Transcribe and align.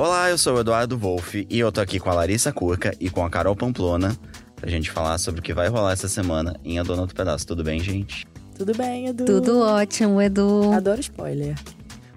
Olá, 0.00 0.30
eu 0.30 0.38
sou 0.38 0.56
o 0.56 0.60
Eduardo 0.60 0.96
Wolff 0.96 1.46
e 1.50 1.58
eu 1.58 1.70
tô 1.70 1.78
aqui 1.78 2.00
com 2.00 2.08
a 2.08 2.14
Larissa 2.14 2.50
Curca 2.50 2.96
e 2.98 3.10
com 3.10 3.22
a 3.22 3.28
Carol 3.28 3.54
Pamplona 3.54 4.16
pra 4.56 4.70
gente 4.70 4.90
falar 4.90 5.18
sobre 5.18 5.40
o 5.40 5.42
que 5.42 5.52
vai 5.52 5.68
rolar 5.68 5.92
essa 5.92 6.08
semana 6.08 6.58
em 6.64 6.78
A 6.78 6.82
Dona 6.82 7.06
do 7.06 7.14
Pedaço. 7.14 7.46
Tudo 7.46 7.62
bem, 7.62 7.80
gente? 7.80 8.26
Tudo 8.56 8.74
bem, 8.74 9.08
Edu? 9.08 9.26
Tudo 9.26 9.60
ótimo, 9.60 10.18
Edu. 10.22 10.72
Adoro 10.72 11.00
spoiler. 11.00 11.54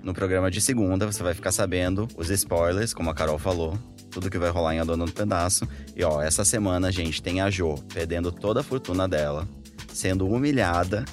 No 0.02 0.14
programa 0.14 0.50
de 0.50 0.62
segunda, 0.62 1.06
você 1.06 1.22
vai 1.22 1.34
ficar 1.34 1.52
sabendo 1.52 2.08
os 2.16 2.30
spoilers, 2.30 2.94
como 2.94 3.10
a 3.10 3.14
Carol 3.14 3.38
falou, 3.38 3.78
tudo 4.10 4.30
que 4.30 4.38
vai 4.38 4.50
rolar 4.50 4.76
em 4.76 4.80
A 4.80 4.86
Dona 4.86 5.04
do 5.04 5.12
Pedaço. 5.12 5.68
E 5.94 6.06
ó, 6.06 6.22
essa 6.22 6.46
semana, 6.46 6.90
gente, 6.90 7.22
tem 7.22 7.42
a 7.42 7.50
Jo 7.50 7.76
perdendo 7.94 8.32
toda 8.32 8.62
a 8.62 8.64
fortuna 8.64 9.10
dela, 9.10 9.46
sendo 9.92 10.26
humilhada 10.26 11.04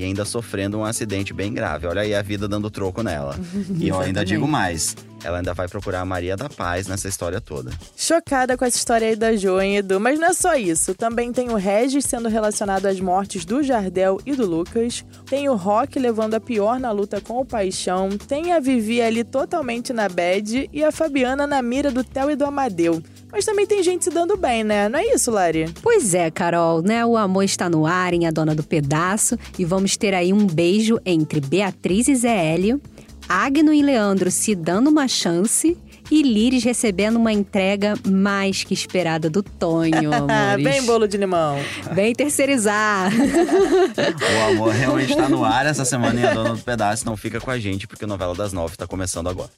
e 0.00 0.04
ainda 0.04 0.24
sofrendo 0.24 0.78
um 0.78 0.84
acidente 0.84 1.34
bem 1.34 1.52
grave. 1.52 1.86
Olha 1.86 2.00
aí 2.00 2.14
a 2.14 2.22
vida 2.22 2.48
dando 2.48 2.70
troco 2.70 3.02
nela. 3.02 3.38
e 3.78 3.86
eu 3.86 4.00
ainda 4.00 4.24
digo 4.24 4.48
mais, 4.48 4.96
ela 5.22 5.36
ainda 5.36 5.52
vai 5.52 5.68
procurar 5.68 6.00
a 6.00 6.04
Maria 6.06 6.38
da 6.38 6.48
Paz 6.48 6.86
nessa 6.86 7.06
história 7.06 7.38
toda. 7.38 7.70
Chocada 7.94 8.56
com 8.56 8.64
essa 8.64 8.78
história 8.78 9.06
aí 9.08 9.14
da 9.14 9.36
Jo, 9.36 9.60
hein, 9.60 9.76
Edu? 9.76 10.00
Mas 10.00 10.18
não 10.18 10.28
é 10.28 10.32
só 10.32 10.54
isso. 10.54 10.94
Também 10.94 11.34
tem 11.34 11.50
o 11.50 11.54
Regis 11.54 12.06
sendo 12.06 12.30
relacionado 12.30 12.86
às 12.86 12.98
mortes 12.98 13.44
do 13.44 13.62
Jardel 13.62 14.18
e 14.24 14.34
do 14.34 14.46
Lucas. 14.46 15.04
Tem 15.26 15.50
o 15.50 15.54
Rock 15.54 15.98
levando 15.98 16.32
a 16.32 16.40
pior 16.40 16.80
na 16.80 16.90
luta 16.90 17.20
com 17.20 17.38
o 17.38 17.44
Paixão. 17.44 18.08
Tem 18.08 18.52
a 18.54 18.58
Vivi 18.58 19.02
ali 19.02 19.22
totalmente 19.22 19.92
na 19.92 20.08
bad. 20.08 20.70
E 20.72 20.82
a 20.82 20.90
Fabiana 20.90 21.46
na 21.46 21.60
mira 21.60 21.90
do 21.90 22.02
Theo 22.02 22.30
e 22.30 22.36
do 22.36 22.46
Amadeu. 22.46 23.02
Mas 23.32 23.44
também 23.44 23.66
tem 23.66 23.82
gente 23.82 24.04
se 24.04 24.10
dando 24.10 24.36
bem, 24.36 24.64
né? 24.64 24.88
Não 24.88 24.98
é 24.98 25.14
isso, 25.14 25.30
Lari? 25.30 25.66
Pois 25.82 26.14
é, 26.14 26.30
Carol, 26.30 26.82
né? 26.82 27.04
O 27.04 27.16
amor 27.16 27.44
está 27.44 27.68
no 27.68 27.86
ar 27.86 28.12
em 28.12 28.26
A 28.26 28.30
Dona 28.30 28.54
do 28.54 28.62
Pedaço 28.62 29.38
e 29.58 29.64
vamos 29.64 29.96
ter 29.96 30.14
aí 30.14 30.32
um 30.32 30.46
beijo 30.46 30.98
entre 31.04 31.40
Beatriz 31.40 32.08
e 32.08 32.14
Zé 32.16 32.52
Hélio, 32.52 32.80
Agno 33.28 33.72
e 33.72 33.82
Leandro 33.82 34.30
se 34.30 34.54
dando 34.54 34.90
uma 34.90 35.06
chance 35.06 35.76
e 36.10 36.22
Liris 36.22 36.64
recebendo 36.64 37.16
uma 37.16 37.32
entrega 37.32 37.94
mais 38.08 38.64
que 38.64 38.74
esperada 38.74 39.30
do 39.30 39.42
Tonho, 39.42 40.10
amores. 40.12 40.64
Bem 40.64 40.82
bolo 40.84 41.06
de 41.06 41.16
limão. 41.16 41.56
Bem 41.94 42.12
terceirizar. 42.12 43.12
o 43.14 44.50
amor 44.50 44.72
realmente 44.72 45.12
está 45.12 45.28
no 45.28 45.44
ar 45.44 45.66
essa 45.66 45.84
semana 45.84 46.20
em 46.20 46.24
A 46.24 46.34
Dona 46.34 46.54
do 46.54 46.58
Pedaço, 46.58 47.04
então 47.04 47.16
fica 47.16 47.40
com 47.40 47.50
a 47.50 47.58
gente 47.58 47.86
porque 47.86 48.04
a 48.04 48.08
novela 48.08 48.34
das 48.34 48.52
nove 48.52 48.74
está 48.74 48.86
começando 48.86 49.28
agora. 49.28 49.50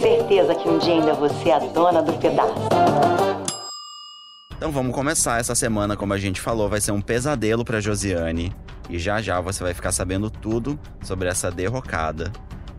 Certeza 0.00 0.54
que 0.54 0.68
um 0.68 0.78
dia 0.78 0.94
ainda 0.94 1.12
você 1.12 1.50
é 1.50 1.54
a 1.54 1.58
dona 1.58 2.02
do 2.02 2.12
pedaço. 2.14 2.54
Então 4.56 4.72
vamos 4.72 4.94
começar 4.94 5.38
essa 5.40 5.54
semana, 5.54 5.96
como 5.96 6.12
a 6.12 6.18
gente 6.18 6.40
falou, 6.40 6.68
vai 6.68 6.80
ser 6.80 6.92
um 6.92 7.00
pesadelo 7.00 7.64
para 7.64 7.80
Josiane. 7.80 8.54
E 8.88 8.98
já 8.98 9.20
já 9.20 9.40
você 9.40 9.62
vai 9.62 9.72
ficar 9.72 9.92
sabendo 9.92 10.30
tudo 10.30 10.78
sobre 11.02 11.28
essa 11.28 11.50
derrocada. 11.50 12.32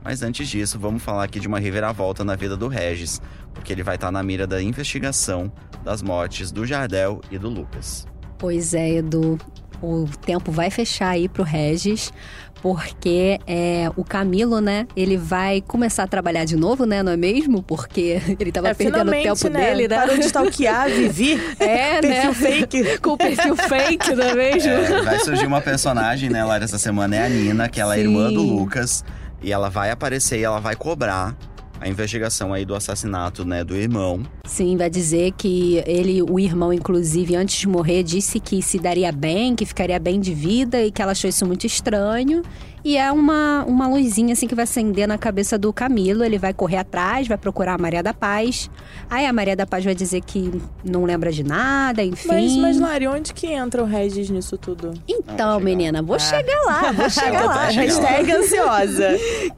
Mas 0.03 0.23
antes 0.23 0.47
disso, 0.47 0.79
vamos 0.79 1.03
falar 1.03 1.23
aqui 1.23 1.39
de 1.39 1.47
uma 1.47 1.59
reviravolta 1.59 2.23
na 2.23 2.35
vida 2.35 2.57
do 2.57 2.67
Regis, 2.67 3.21
porque 3.53 3.71
ele 3.71 3.83
vai 3.83 3.95
estar 3.95 4.07
tá 4.07 4.11
na 4.11 4.23
mira 4.23 4.47
da 4.47 4.61
investigação 4.61 5.51
das 5.83 6.01
mortes 6.01 6.51
do 6.51 6.65
Jardel 6.65 7.21
e 7.31 7.37
do 7.37 7.49
Lucas. 7.49 8.05
Pois 8.37 8.73
é, 8.73 8.95
Edu. 8.95 9.37
O 9.81 10.07
tempo 10.25 10.51
vai 10.51 10.69
fechar 10.69 11.09
aí 11.09 11.27
pro 11.27 11.43
Regis, 11.43 12.13
porque 12.61 13.39
é, 13.47 13.89
o 13.95 14.03
Camilo, 14.03 14.61
né, 14.61 14.87
ele 14.95 15.17
vai 15.17 15.61
começar 15.61 16.03
a 16.03 16.07
trabalhar 16.07 16.45
de 16.45 16.55
novo, 16.55 16.85
né, 16.85 17.01
não 17.01 17.11
é 17.11 17.17
mesmo? 17.17 17.63
Porque 17.63 18.21
ele 18.39 18.51
tava 18.51 18.69
é, 18.69 18.73
perdendo 18.73 19.09
o 19.09 19.11
tempo 19.11 19.49
né? 19.49 19.65
dele, 19.65 19.87
né? 19.87 19.95
Parou 19.95 20.17
de 20.17 20.25
stalkear, 20.25 20.89
Vivi. 20.89 21.41
É, 21.59 22.01
perfil 22.01 22.29
né? 22.29 22.33
fake. 22.33 22.97
Com 23.01 23.11
o 23.11 23.17
perfil 23.17 23.55
fake, 23.55 24.15
não 24.15 24.25
é 24.25 24.35
mesmo? 24.35 24.71
É, 24.71 25.01
vai 25.01 25.19
surgir 25.19 25.45
uma 25.45 25.61
personagem, 25.61 26.29
né, 26.29 26.43
Lara, 26.43 26.63
essa 26.63 26.77
semana 26.77 27.15
é 27.15 27.25
a 27.25 27.29
Nina, 27.29 27.69
que 27.69 27.81
ela 27.81 27.95
é 27.95 27.97
Sim. 27.97 28.03
irmã 28.03 28.31
do 28.31 28.41
Lucas. 28.41 29.03
E 29.43 29.51
ela 29.51 29.69
vai 29.69 29.89
aparecer 29.89 30.39
e 30.39 30.43
ela 30.43 30.59
vai 30.59 30.75
cobrar 30.75 31.35
a 31.81 31.89
investigação 31.89 32.53
aí 32.53 32.63
do 32.63 32.75
assassinato, 32.75 33.43
né, 33.43 33.63
do 33.63 33.75
irmão. 33.75 34.21
Sim, 34.45 34.77
vai 34.77 34.89
dizer 34.89 35.31
que 35.31 35.81
ele, 35.87 36.21
o 36.21 36.39
irmão, 36.39 36.71
inclusive, 36.71 37.35
antes 37.35 37.59
de 37.59 37.67
morrer, 37.67 38.03
disse 38.03 38.39
que 38.39 38.61
se 38.61 38.77
daria 38.77 39.11
bem, 39.11 39.55
que 39.55 39.65
ficaria 39.65 39.99
bem 39.99 40.19
de 40.19 40.31
vida 40.31 40.79
e 40.79 40.91
que 40.91 41.01
ela 41.01 41.13
achou 41.13 41.27
isso 41.27 41.43
muito 41.43 41.65
estranho. 41.65 42.43
E 42.83 42.97
é 42.97 43.11
uma, 43.11 43.63
uma 43.65 43.87
luzinha 43.87 44.33
assim 44.33 44.47
que 44.47 44.55
vai 44.55 44.63
acender 44.63 45.07
na 45.07 45.17
cabeça 45.17 45.57
do 45.57 45.71
Camilo. 45.73 46.23
Ele 46.23 46.37
vai 46.37 46.53
correr 46.53 46.77
atrás, 46.77 47.27
vai 47.27 47.37
procurar 47.37 47.75
a 47.75 47.77
Maria 47.77 48.01
da 48.01 48.13
Paz. 48.13 48.69
Aí 49.09 49.25
a 49.25 49.33
Maria 49.33 49.55
da 49.55 49.65
Paz 49.65 49.83
vai 49.83 49.93
dizer 49.93 50.21
que 50.21 50.61
não 50.83 51.03
lembra 51.03 51.31
de 51.31 51.43
nada, 51.43 52.03
enfim. 52.03 52.27
Mas, 52.27 52.57
mas 52.57 52.79
Lari, 52.79 53.07
onde 53.07 53.33
que 53.33 53.47
entra 53.47 53.83
o 53.83 53.85
Regis 53.85 54.29
nisso 54.29 54.57
tudo? 54.57 54.93
Então, 55.07 55.59
chegar. 55.59 55.59
menina, 55.59 56.01
vou 56.01 56.19
chegar 56.19 56.61
lá, 56.65 56.91
vou 56.91 57.09
chegar 57.09 57.45
lá. 57.45 57.65
Hashtag 57.65 58.31
ansiosa. 58.31 59.09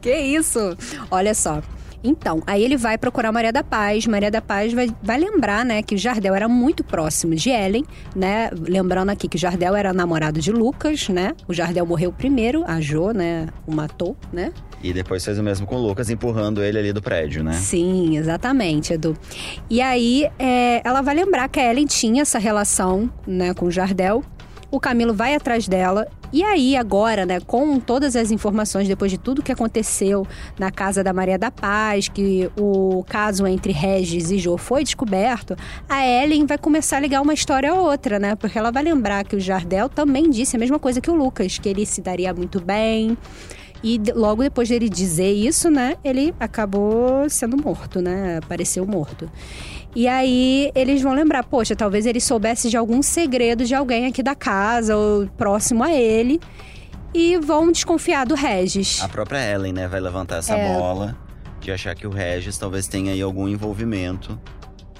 Que 0.01 0.15
isso? 0.17 0.77
Olha 1.09 1.33
só. 1.33 1.61
Então, 2.03 2.41
aí 2.45 2.63
ele 2.63 2.75
vai 2.75 2.97
procurar 2.97 3.31
Maria 3.31 3.51
da 3.51 3.63
Paz. 3.63 4.05
Maria 4.05 4.29
da 4.29 4.41
Paz 4.41 4.73
vai, 4.73 4.89
vai 5.01 5.17
lembrar, 5.17 5.63
né, 5.63 5.81
que 5.81 5.95
o 5.95 5.97
Jardel 5.97 6.35
era 6.35 6.49
muito 6.49 6.83
próximo 6.83 7.33
de 7.33 7.49
Ellen, 7.49 7.85
né? 8.15 8.49
Lembrando 8.53 9.09
aqui 9.09 9.27
que 9.27 9.37
o 9.37 9.39
Jardel 9.39 9.75
era 9.75 9.93
namorado 9.93 10.39
de 10.41 10.51
Lucas, 10.51 11.07
né? 11.09 11.33
O 11.47 11.53
Jardel 11.53 11.85
morreu 11.85 12.11
primeiro, 12.11 12.63
a 12.67 12.81
Jo, 12.81 13.11
né, 13.11 13.47
o 13.65 13.73
matou, 13.73 14.17
né? 14.31 14.51
E 14.83 14.91
depois 14.91 15.23
fez 15.23 15.39
o 15.39 15.43
mesmo 15.43 15.65
com 15.65 15.77
o 15.77 15.87
Lucas, 15.87 16.09
empurrando 16.09 16.61
ele 16.61 16.77
ali 16.77 16.91
do 16.91 17.01
prédio, 17.01 17.41
né? 17.41 17.53
Sim, 17.53 18.17
exatamente, 18.17 18.91
Edu. 18.91 19.15
E 19.69 19.81
aí, 19.81 20.29
é, 20.37 20.81
ela 20.83 21.01
vai 21.01 21.15
lembrar 21.15 21.47
que 21.47 21.57
a 21.57 21.71
Ellen 21.71 21.85
tinha 21.85 22.23
essa 22.23 22.37
relação, 22.37 23.09
né, 23.25 23.53
com 23.53 23.67
o 23.67 23.71
Jardel. 23.71 24.21
O 24.73 24.79
Camilo 24.79 25.13
vai 25.13 25.35
atrás 25.35 25.67
dela. 25.67 26.07
E 26.31 26.41
aí, 26.41 26.75
agora, 26.75 27.27
né, 27.27 27.39
com 27.39 27.79
todas 27.79 28.15
as 28.15 28.31
informações, 28.31 28.87
depois 28.87 29.11
de 29.11 29.19
tudo 29.19 29.43
que 29.43 29.51
aconteceu 29.51 30.25
na 30.57 30.71
casa 30.71 31.03
da 31.03 31.13
Maria 31.13 31.37
da 31.37 31.51
Paz, 31.51 32.07
que 32.07 32.49
o 32.59 33.03
caso 33.07 33.45
entre 33.45 33.71
Regis 33.71 34.31
e 34.31 34.39
Jô 34.39 34.57
foi 34.57 34.83
descoberto, 34.83 35.55
a 35.87 36.03
Ellen 36.03 36.47
vai 36.47 36.57
começar 36.57 36.97
a 36.97 36.99
ligar 37.01 37.21
uma 37.21 37.35
história 37.35 37.69
a 37.69 37.75
outra, 37.75 38.17
né? 38.17 38.33
Porque 38.33 38.57
ela 38.57 38.71
vai 38.71 38.81
lembrar 38.81 39.23
que 39.25 39.35
o 39.35 39.39
Jardel 39.39 39.87
também 39.89 40.27
disse 40.27 40.55
a 40.55 40.59
mesma 40.59 40.79
coisa 40.79 40.99
que 40.99 41.11
o 41.11 41.13
Lucas, 41.13 41.59
que 41.59 41.69
ele 41.69 41.85
se 41.85 42.01
daria 42.01 42.33
muito 42.33 42.59
bem. 42.59 43.15
E 43.83 44.01
logo 44.15 44.41
depois 44.41 44.69
dele 44.69 44.89
dizer 44.89 45.33
isso, 45.33 45.69
né, 45.69 45.97
ele 46.03 46.33
acabou 46.39 47.29
sendo 47.29 47.57
morto, 47.57 48.01
né? 48.01 48.39
Apareceu 48.41 48.87
morto. 48.87 49.29
E 49.95 50.07
aí 50.07 50.71
eles 50.73 51.01
vão 51.01 51.13
lembrar, 51.13 51.43
poxa, 51.43 51.75
talvez 51.75 52.05
ele 52.05 52.19
soubesse 52.19 52.69
de 52.69 52.77
algum 52.77 53.01
segredo 53.03 53.63
de 53.65 53.75
alguém 53.75 54.05
aqui 54.07 54.23
da 54.23 54.33
casa 54.35 54.95
ou 54.97 55.27
próximo 55.37 55.83
a 55.83 55.93
ele. 55.93 56.39
E 57.13 57.37
vão 57.37 57.71
desconfiar 57.71 58.25
do 58.25 58.33
Regis. 58.33 58.99
A 59.01 59.07
própria 59.07 59.37
Ellen, 59.53 59.71
né, 59.71 59.87
vai 59.87 59.99
levantar 59.99 60.37
essa 60.37 60.55
É. 60.57 60.73
bola 60.77 61.15
de 61.59 61.71
achar 61.71 61.93
que 61.93 62.07
o 62.07 62.09
Regis 62.09 62.57
talvez 62.57 62.87
tenha 62.87 63.11
aí 63.13 63.21
algum 63.21 63.47
envolvimento 63.47 64.39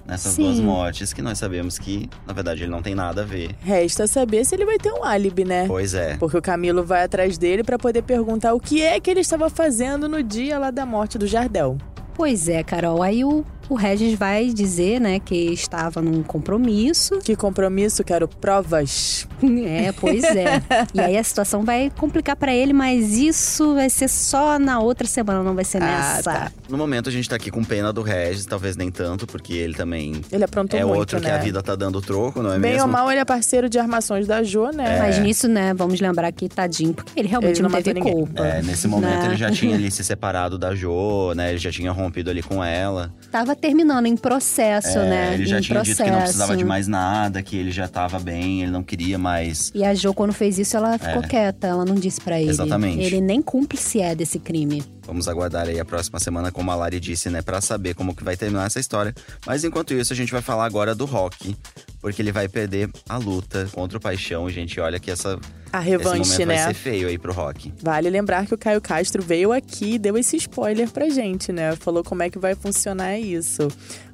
nessas 0.05 0.33
Sim. 0.33 0.43
duas 0.43 0.59
mortes, 0.59 1.11
que 1.11 1.21
nós 1.23 1.39
sabemos 1.39 1.79
que, 1.79 2.07
na 2.27 2.33
verdade, 2.33 2.61
ele 2.63 2.69
não 2.71 2.81
tem 2.83 2.93
nada 2.93 3.21
a 3.21 3.25
ver. 3.25 3.55
Resta 3.61 4.05
saber 4.05 4.45
se 4.45 4.53
ele 4.53 4.65
vai 4.65 4.77
ter 4.77 4.91
um 4.93 5.03
álibi, 5.03 5.43
né? 5.43 5.65
Pois 5.65 5.93
é. 5.95 6.15
Porque 6.17 6.37
o 6.37 6.41
Camilo 6.41 6.83
vai 6.83 7.03
atrás 7.03 7.35
dele 7.37 7.63
pra 7.63 7.79
poder 7.79 8.03
perguntar 8.03 8.53
o 8.53 8.59
que 8.59 8.81
é 8.81 8.99
que 8.99 9.09
ele 9.09 9.21
estava 9.21 9.49
fazendo 9.49 10.07
no 10.07 10.21
dia 10.21 10.59
lá 10.59 10.69
da 10.71 10.85
morte 10.85 11.17
do 11.17 11.25
Jardel. 11.25 11.77
Pois 12.13 12.47
é, 12.47 12.61
Carol. 12.63 13.01
Aí 13.01 13.23
o, 13.25 13.43
o 13.69 13.75
Regis 13.75 14.17
vai 14.17 14.47
dizer, 14.47 14.99
né, 14.99 15.19
que 15.19 15.35
estava 15.53 16.01
num 16.01 16.21
compromisso. 16.23 17.19
Que 17.19 17.35
compromisso, 17.35 18.03
quero 18.03 18.27
provas. 18.27 19.27
É, 19.65 19.91
pois 19.91 20.23
é. 20.23 20.61
e 20.93 20.99
aí 20.99 21.17
a 21.17 21.23
situação 21.23 21.63
vai 21.63 21.91
complicar 21.97 22.35
pra 22.35 22.53
ele, 22.53 22.71
mas 22.73 23.13
isso 23.17 23.73
vai 23.75 23.89
ser 23.89 24.07
só 24.07 24.57
na 24.59 24.79
outra 24.79 25.07
semana, 25.07 25.43
não 25.43 25.55
vai 25.55 25.65
ser 25.65 25.81
Ah, 25.81 26.15
nessa. 26.15 26.31
tá. 26.33 26.51
No 26.69 26.77
momento 26.77 27.09
a 27.09 27.11
gente 27.11 27.27
tá 27.27 27.35
aqui 27.35 27.51
com 27.51 27.63
pena 27.63 27.91
do 27.91 28.01
Regis, 28.01 28.45
talvez 28.45 28.75
nem 28.75 28.89
tanto, 28.91 29.25
porque 29.27 29.53
ele 29.53 29.73
também 29.73 30.21
Ele 30.31 30.43
aprontou 30.43 30.79
é 30.79 30.83
muito, 30.85 30.97
outro 30.99 31.19
né? 31.19 31.25
que 31.25 31.31
a 31.31 31.37
vida 31.37 31.61
tá 31.61 31.75
dando 31.75 32.01
troco, 32.01 32.41
não 32.41 32.51
é 32.53 32.59
Bem 32.59 32.73
mesmo? 32.73 32.85
ou 32.87 32.91
mal, 32.91 33.09
ele 33.11 33.19
é 33.19 33.25
parceiro 33.25 33.69
de 33.69 33.77
armações 33.79 34.27
da 34.27 34.43
Jo, 34.43 34.69
né? 34.71 34.99
Mas 34.99 35.19
nisso, 35.19 35.47
né, 35.47 35.73
vamos 35.73 35.99
lembrar 35.99 36.31
que 36.31 36.47
tadinho, 36.47 36.93
porque 36.93 37.19
ele 37.19 37.27
realmente 37.27 37.57
Ele 37.57 37.63
não 37.63 37.69
não, 37.69 37.81
teve 37.81 37.99
culpa. 37.99 38.45
É, 38.45 38.61
nesse 38.61 38.87
momento 38.87 39.19
né? 39.19 39.25
ele 39.27 39.35
já 39.37 39.51
tinha 39.51 39.75
ali 39.75 39.89
se 39.91 40.03
separado 40.03 40.57
da 40.57 40.73
Jo, 40.75 41.33
né? 41.35 41.49
Ele 41.49 41.57
já 41.57 41.71
tinha 41.71 41.91
rompido 41.91 42.29
ali 42.29 42.41
com 42.41 42.63
ela. 42.63 43.13
Tava 43.31 43.52
terminando 43.55 44.05
em 44.05 44.15
processo, 44.17 44.97
É, 44.99 45.09
né? 45.09 45.33
ele 45.35 45.45
já 45.45 45.59
em 45.59 45.61
tinha 45.61 45.81
dito 45.81 45.95
que 45.95 46.01
não 46.03 46.09
processo. 46.09 46.23
precisava 46.23 46.57
de 46.57 46.65
mais 46.65 46.87
nada, 46.87 47.41
que 47.41 47.55
ele 47.55 47.71
já 47.71 47.87
tava 47.87 48.19
bem, 48.19 48.61
ele 48.63 48.71
não 48.71 48.83
queria 48.83 49.17
mais. 49.17 49.71
E 49.73 49.83
a 49.83 49.93
Jo, 49.93 50.13
quando 50.13 50.33
fez 50.33 50.57
isso, 50.59 50.75
ela 50.77 50.97
ficou 50.97 51.23
É. 51.23 51.27
quieta, 51.27 51.67
ela 51.67 51.85
não 51.85 51.95
disse 51.95 52.19
pra 52.21 52.39
ele. 52.39 52.49
Exatamente. 52.49 53.01
Ele 53.03 53.21
nem 53.21 53.41
cúmplice 53.41 54.01
é 54.01 54.13
desse 54.15 54.39
crime. 54.39 54.83
Vamos 55.05 55.27
aguardar 55.27 55.67
aí 55.67 55.79
a 55.79 55.85
próxima 55.85 56.19
semana, 56.19 56.51
como 56.51 56.71
a 56.71 56.75
Lari 56.75 56.99
disse, 56.99 57.29
né? 57.29 57.41
Pra 57.41 57.59
saber 57.59 57.93
como 57.93 58.15
que 58.15 58.23
vai 58.23 58.37
terminar 58.37 58.65
essa 58.67 58.79
história. 58.79 59.13
Mas 59.45 59.63
enquanto 59.63 59.93
isso, 59.93 60.13
a 60.13 60.15
gente 60.15 60.31
vai 60.31 60.41
falar 60.41 60.65
agora 60.65 60.95
do 60.95 61.03
Rock. 61.05 61.55
Porque 61.99 62.21
ele 62.21 62.31
vai 62.31 62.47
perder 62.47 62.89
a 63.09 63.17
luta 63.17 63.67
contra 63.73 63.97
o 63.97 64.01
Paixão. 64.01 64.49
Gente, 64.49 64.79
olha 64.79 64.99
que 64.99 65.11
essa, 65.11 65.37
A 65.73 65.79
esse 65.81 65.89
revanche, 65.89 66.45
vai 66.45 66.55
né? 66.55 66.67
ser 66.67 66.73
feio 66.75 67.07
aí 67.07 67.17
pro 67.17 67.33
Rock. 67.33 67.73
Vale 67.81 68.07
lembrar 68.07 68.45
que 68.45 68.53
o 68.53 68.57
Caio 68.57 68.79
Castro 68.79 69.23
veio 69.23 69.51
aqui 69.51 69.95
e 69.95 69.97
deu 69.97 70.15
esse 70.15 70.37
spoiler 70.37 70.87
pra 70.91 71.09
gente, 71.09 71.51
né? 71.51 71.75
Falou 71.75 72.03
como 72.03 72.21
é 72.21 72.29
que 72.29 72.37
vai 72.37 72.53
funcionar 72.53 73.17
isso. 73.17 73.67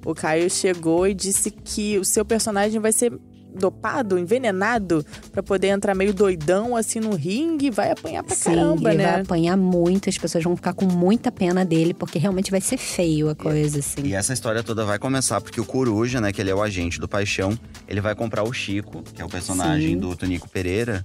O 0.05 0.15
Caio 0.15 0.49
chegou 0.49 1.05
e 1.05 1.13
disse 1.13 1.51
que 1.51 1.99
o 1.99 2.05
seu 2.05 2.23
personagem 2.23 2.79
vai 2.79 2.93
ser 2.93 3.11
dopado, 3.53 4.17
envenenado, 4.17 5.05
pra 5.31 5.43
poder 5.43 5.67
entrar 5.67 5.93
meio 5.95 6.13
doidão 6.13 6.77
assim 6.77 7.01
no 7.01 7.13
ringue. 7.13 7.69
Vai 7.69 7.91
apanhar 7.91 8.23
pra 8.23 8.35
Sim, 8.35 8.51
caramba, 8.51 8.89
ele 8.93 9.03
né? 9.03 9.11
vai 9.11 9.21
apanhar 9.21 9.57
muito, 9.57 10.07
as 10.09 10.17
pessoas 10.17 10.43
vão 10.43 10.55
ficar 10.55 10.73
com 10.73 10.85
muita 10.85 11.31
pena 11.31 11.65
dele, 11.65 11.93
porque 11.93 12.17
realmente 12.17 12.51
vai 12.51 12.61
ser 12.61 12.77
feio 12.77 13.29
a 13.29 13.35
coisa, 13.35 13.79
assim. 13.79 14.01
E 14.05 14.13
essa 14.13 14.31
história 14.31 14.63
toda 14.63 14.85
vai 14.85 14.97
começar 14.97 15.41
porque 15.41 15.59
o 15.59 15.65
Coruja, 15.65 16.21
né, 16.21 16.31
que 16.31 16.39
ele 16.39 16.51
é 16.51 16.55
o 16.55 16.61
agente 16.61 16.99
do 16.99 17.07
Paixão, 17.07 17.57
ele 17.87 17.99
vai 17.99 18.15
comprar 18.15 18.43
o 18.43 18.53
Chico, 18.53 19.03
que 19.13 19.21
é 19.21 19.25
o 19.25 19.29
personagem 19.29 19.89
Sim. 19.89 19.97
do 19.97 20.15
Tonico 20.15 20.47
Pereira. 20.47 21.03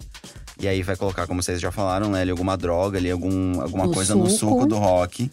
E 0.61 0.69
aí 0.69 0.83
vai 0.83 0.97
colocar, 0.97 1.27
como 1.27 1.43
vocês 1.43 1.61
já 1.61 1.73
falaram, 1.73 2.09
né, 2.11 2.23
ali 2.23 2.31
alguma 2.31 2.57
droga, 2.57 2.99
ali 2.99 3.11
algum, 3.11 3.61
alguma 3.61 3.87
Um 3.87 3.93
coisa 3.93 4.15
no 4.15 4.29
suco. 4.31 4.53
suco 4.55 4.67
do 4.67 4.77
rock. 4.77 5.31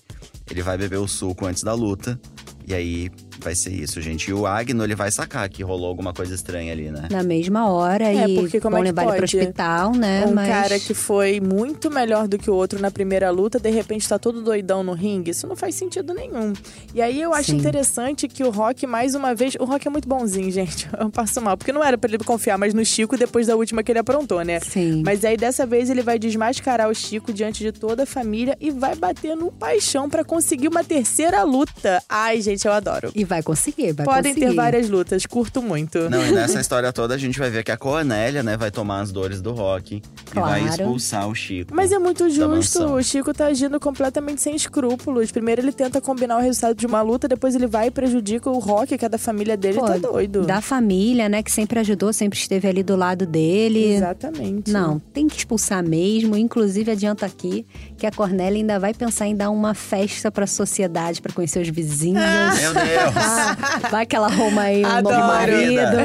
Ele 0.50 0.62
vai 0.62 0.77
beber 0.77 0.97
o 0.97 1.07
suco 1.07 1.45
antes 1.45 1.63
da 1.63 1.73
luta. 1.73 2.19
E 2.68 2.73
aí 2.73 3.09
vai 3.43 3.55
ser 3.55 3.71
isso, 3.71 4.01
gente. 4.01 4.29
E 4.29 4.33
o 4.33 4.45
Agno, 4.45 4.83
ele 4.83 4.95
vai 4.95 5.11
sacar 5.11 5.47
que 5.49 5.63
rolou 5.63 5.88
alguma 5.88 6.13
coisa 6.13 6.33
estranha 6.35 6.71
ali, 6.71 6.89
né? 6.91 7.07
Na 7.11 7.23
mesma 7.23 7.69
hora 7.69 8.05
É, 8.05 8.27
e 8.27 8.35
porque 8.35 8.59
como 8.59 8.75
vão 8.75 8.83
é 8.83 8.88
levar 8.88 9.03
ele 9.03 9.11
pro 9.11 9.19
pode? 9.21 9.38
hospital, 9.38 9.91
né? 9.93 10.25
Um 10.27 10.33
Mas 10.33 10.47
cara 10.47 10.79
que 10.79 10.93
foi 10.93 11.39
muito 11.39 11.89
melhor 11.91 12.27
do 12.27 12.38
que 12.38 12.49
o 12.49 12.53
outro 12.53 12.79
na 12.81 12.91
primeira 12.91 13.29
luta, 13.29 13.59
de 13.59 13.69
repente 13.69 14.07
tá 14.07 14.17
todo 14.19 14.41
doidão 14.41 14.83
no 14.83 14.93
ringue. 14.93 15.31
Isso 15.31 15.47
não 15.47 15.55
faz 15.55 15.75
sentido 15.75 16.13
nenhum. 16.13 16.53
E 16.93 17.01
aí 17.01 17.21
eu 17.21 17.33
acho 17.33 17.51
Sim. 17.51 17.57
interessante 17.57 18.27
que 18.27 18.43
o 18.43 18.49
Rock, 18.49 18.85
mais 18.88 19.15
uma 19.15 19.33
vez. 19.33 19.55
O 19.59 19.65
Rock 19.65 19.87
é 19.87 19.89
muito 19.91 20.07
bonzinho, 20.07 20.51
gente. 20.51 20.87
Eu 20.99 21.09
passo 21.09 21.41
mal. 21.41 21.57
Porque 21.57 21.71
não 21.71 21.83
era 21.83 21.97
pra 21.97 22.09
ele 22.09 22.23
confiar 22.23 22.57
mais 22.57 22.73
no 22.73 22.85
Chico 22.85 23.17
depois 23.17 23.47
da 23.47 23.55
última 23.55 23.81
que 23.83 23.91
ele 23.91 23.99
aprontou, 23.99 24.44
né? 24.44 24.59
Sim. 24.59 25.01
Mas 25.05 25.25
aí 25.25 25.35
dessa 25.37 25.65
vez 25.65 25.89
ele 25.89 26.01
vai 26.01 26.19
desmascarar 26.19 26.89
o 26.89 26.94
Chico 26.94 27.33
diante 27.33 27.63
de 27.63 27.71
toda 27.71 28.03
a 28.03 28.05
família 28.05 28.55
e 28.59 28.69
vai 28.71 28.95
bater 28.95 29.35
no 29.35 29.51
paixão 29.51 30.09
pra 30.09 30.23
conseguir 30.23 30.67
uma 30.67 30.83
terceira 30.83 31.44
luta. 31.44 32.01
Ai, 32.07 32.41
gente, 32.41 32.65
eu 32.67 32.71
adoro. 32.73 33.11
E 33.15 33.23
vai 33.31 33.42
conseguir, 33.44 33.94
vai 33.94 34.06
Podem 34.06 34.33
conseguir. 34.33 34.50
ter 34.51 34.56
várias 34.56 34.89
lutas, 34.89 35.25
curto 35.25 35.62
muito. 35.62 36.10
Não, 36.10 36.25
e 36.25 36.31
nessa 36.31 36.60
história 36.62 36.92
toda 36.92 37.16
a 37.16 37.18
gente 37.18 37.39
vai 37.39 37.50
ver 37.50 37.63
que 37.63 37.72
a 37.72 37.78
Cornélia, 37.78 38.44
né, 38.44 38.57
vai 38.57 38.69
tomar 38.69 39.00
as 39.01 39.12
dores 39.12 39.42
do 39.42 39.51
rock 39.51 39.95
e 39.95 40.01
vai 40.39 40.62
Claro. 40.62 40.81
expulsar 40.81 41.28
o 41.30 41.33
Chico. 41.33 41.74
Mas 41.74 41.92
é 41.92 41.98
muito 42.00 42.30
justo. 42.30 42.83
O 42.83 43.01
Chico 43.01 43.33
tá 43.33 43.45
agindo 43.48 43.80
completamente 43.80 44.42
sem 44.42 44.54
escrúpulos. 44.56 45.31
Primeiro 45.31 45.62
ele 45.62 45.72
tenta 45.72 46.01
combinar 46.01 46.38
o 46.38 46.42
resultado 46.42 46.75
de 46.75 46.86
uma 46.86 47.01
luta, 47.01 47.28
depois 47.28 47.56
ele 47.56 47.68
vai 47.68 47.88
e 47.88 47.92
prejudica 47.92 48.50
o 48.50 48.60
Rock, 48.60 48.98
que 48.98 49.06
é 49.06 49.10
da 49.10 49.18
família 49.18 49.56
dele. 49.56 49.80
Pô, 49.80 49.86
tá 49.86 49.98
doido. 49.98 50.45
Da 50.45 50.60
família, 50.62 51.30
né? 51.30 51.42
Que 51.42 51.51
sempre 51.51 51.80
ajudou, 51.80 52.12
sempre 52.12 52.38
esteve 52.38 52.68
ali 52.68 52.83
do 52.83 52.95
lado 52.98 53.25
dele. 53.25 53.94
Exatamente. 53.94 54.72
Não, 54.72 55.00
tem 55.13 55.28
que 55.28 55.38
expulsar 55.38 55.81
mesmo. 55.88 56.36
Inclusive, 56.36 56.92
adianta 56.92 57.25
aqui 57.25 57.66
que 57.98 58.06
a 58.06 58.12
Cornélia 58.12 58.57
ainda 58.60 58.78
vai 58.80 58.94
pensar 58.94 59.28
em 59.28 59.36
dar 59.36 59.50
uma 59.50 59.74
festa 59.74 60.31
pra 60.31 60.45
sociedade, 60.48 61.22
pra 61.22 61.31
conhecer 61.31 61.62
os 61.62 61.69
vizinhos. 61.69 62.22
Meu 62.60 62.74
Deus! 62.74 63.13
Ah, 63.23 63.89
vai 63.89 64.06
que 64.06 64.15
ela 64.15 64.27
arruma 64.27 64.63
aí 64.63 64.83
um 64.83 64.88
Adoro. 64.89 65.15
novo 65.15 65.27
marido. 65.27 65.97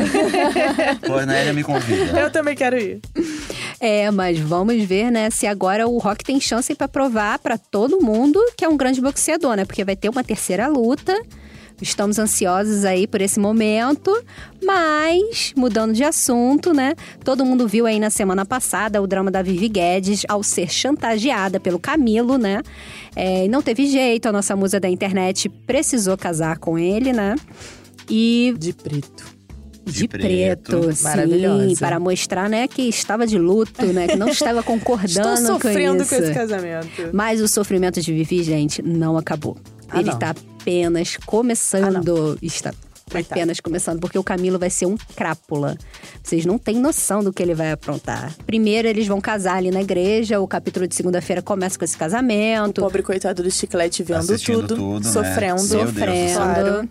Cornélia 1.07 1.53
me 1.53 1.63
convida. 1.63 2.21
Eu 2.21 2.31
também 2.31 2.55
quero 2.55 2.77
ir. 2.79 3.01
É, 3.81 4.11
mas 4.11 4.39
vamos 4.39 4.83
ver, 4.85 5.11
né, 5.11 5.31
se 5.31 5.47
agora 5.47 5.87
o 5.87 5.99
Rock 5.99 6.25
tem 6.25 6.41
chance 6.41 6.75
pra 6.75 6.89
provar 6.89 7.39
pra 7.39 7.59
todo 7.59 8.01
mundo 8.01 8.41
que 8.57 8.65
é 8.65 8.69
um 8.69 8.77
grande 8.77 9.01
boxeador, 9.01 9.55
né? 9.57 9.65
Porque 9.65 9.85
vai 9.85 9.97
ter 9.97 10.09
uma 10.09 10.25
terceira 10.25 10.67
luta. 10.69 11.15
Estamos 11.81 12.19
ansiosos 12.19 12.85
aí 12.87 13.07
por 13.07 13.21
esse 13.21 13.39
momento, 13.39 14.11
mas 14.65 15.53
mudando 15.55 15.93
de 15.93 16.03
assunto, 16.05 16.73
né? 16.73 16.95
Todo 17.23 17.45
mundo 17.45 17.69
viu 17.69 17.85
aí 17.87 18.01
na 18.01 18.09
semana 18.09 18.47
passada 18.47 19.03
o 19.03 19.07
drama 19.07 19.31
da 19.31 19.43
Vivi 19.43 19.69
Guedes 19.69 20.23
ao 20.29 20.43
ser 20.43 20.71
chantageada 20.71 21.61
pelo 21.61 21.79
Camilo, 21.79 22.39
né? 22.39 22.63
É, 23.15 23.45
e 23.45 23.49
não 23.49 23.61
teve 23.61 23.87
jeito, 23.87 24.27
a 24.27 24.33
nossa 24.33 24.57
musa 24.57 24.81
da 24.81 24.89
internet 24.89 25.49
precisou 25.49 26.17
casar 26.17 26.59
com 26.59 26.79
ele, 26.79 27.13
né? 27.13 27.35
E 28.09 28.55
De 28.59 28.73
preto. 28.73 29.25
de, 29.85 29.93
De 30.01 30.09
preto, 30.09 30.81
preto. 30.81 30.93
sim, 30.95 31.77
para 31.79 32.01
mostrar, 32.01 32.49
né, 32.49 32.67
que 32.67 32.83
estava 32.83 33.27
de 33.27 33.39
luto, 33.39 33.85
né, 33.87 34.09
que 34.09 34.17
não 34.17 34.29
estava 34.29 34.63
concordando 34.65 35.35
Estou 35.35 35.55
sofrendo 35.55 36.03
com 36.05 36.09
com, 36.09 36.15
isso. 36.15 36.25
esse 36.25 36.33
casamento. 36.35 36.89
Mas 37.13 37.41
o 37.41 37.47
sofrimento 37.49 38.01
de 38.01 38.13
Vivi, 38.15 38.43
gente, 38.43 38.81
não 38.83 39.17
acabou. 39.19 39.57
Ah, 39.89 40.01
Ele 40.01 40.09
não. 40.09 40.15
está 40.15 40.35
apenas 40.67 41.17
começando. 41.25 42.37
está 42.43 42.75
Coitado. 43.09 43.41
apenas 43.41 43.61
começando, 43.61 44.01
porque 44.01 44.19
o 44.19 44.25
Camilo 44.25 44.59
vai 44.59 44.69
ser 44.69 44.87
um 44.87 44.97
crápula. 45.15 45.79
Vocês 46.21 46.45
não 46.45 46.59
têm 46.59 46.81
noção 46.81 47.23
do 47.23 47.33
que 47.33 47.41
ele 47.41 47.55
vai 47.55 47.71
aprontar. 47.71 48.35
Primeiro, 48.45 48.89
eles 48.89 49.07
vão 49.07 49.21
casar 49.21 49.59
ali 49.59 49.71
na 49.71 49.81
igreja, 49.81 50.41
o 50.41 50.49
capítulo 50.49 50.89
de 50.89 50.95
segunda-feira 50.97 51.41
começa 51.41 51.79
com 51.79 51.85
esse 51.85 51.97
casamento. 51.97 52.81
Pobre 52.81 53.05
coitado 53.05 53.45
do 53.45 53.51
chiclete 53.51 54.03
vendo 54.03 54.19
Assistindo 54.19 54.67
tudo, 54.67 54.77
tudo, 54.77 55.07
né? 55.07 55.13
sofrendo. 55.13 55.63
Do 55.63 55.69
sofrendo. 55.69 56.35
Claro. 56.35 56.89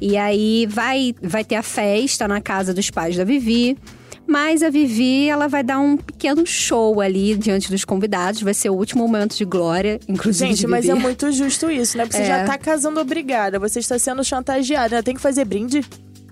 E 0.00 0.16
aí 0.16 0.66
vai, 0.66 1.14
vai 1.22 1.44
ter 1.44 1.54
a 1.54 1.62
festa 1.62 2.26
na 2.26 2.40
casa 2.40 2.74
dos 2.74 2.90
pais 2.90 3.16
da 3.16 3.22
Vivi. 3.22 3.78
Mas 4.26 4.62
a 4.62 4.70
Vivi, 4.70 5.28
ela 5.28 5.48
vai 5.48 5.62
dar 5.62 5.78
um 5.78 5.96
pequeno 5.96 6.46
show 6.46 7.00
ali 7.00 7.36
diante 7.36 7.70
dos 7.70 7.84
convidados. 7.84 8.40
Vai 8.40 8.54
ser 8.54 8.70
o 8.70 8.74
último 8.74 9.06
momento 9.06 9.36
de 9.36 9.44
glória, 9.44 10.00
inclusive. 10.08 10.50
Gente, 10.50 10.66
mas 10.66 10.88
é 10.88 10.94
muito 10.94 11.30
justo 11.30 11.70
isso, 11.70 11.96
né? 11.98 12.04
Porque 12.04 12.16
você 12.16 12.22
É. 12.22 12.26
já 12.26 12.44
tá 12.44 12.56
casando 12.56 12.98
obrigada, 13.00 13.58
você 13.58 13.80
está 13.80 13.98
sendo 13.98 14.24
chantageada. 14.24 15.02
Tem 15.02 15.14
que 15.14 15.20
fazer 15.20 15.44
brinde? 15.44 15.82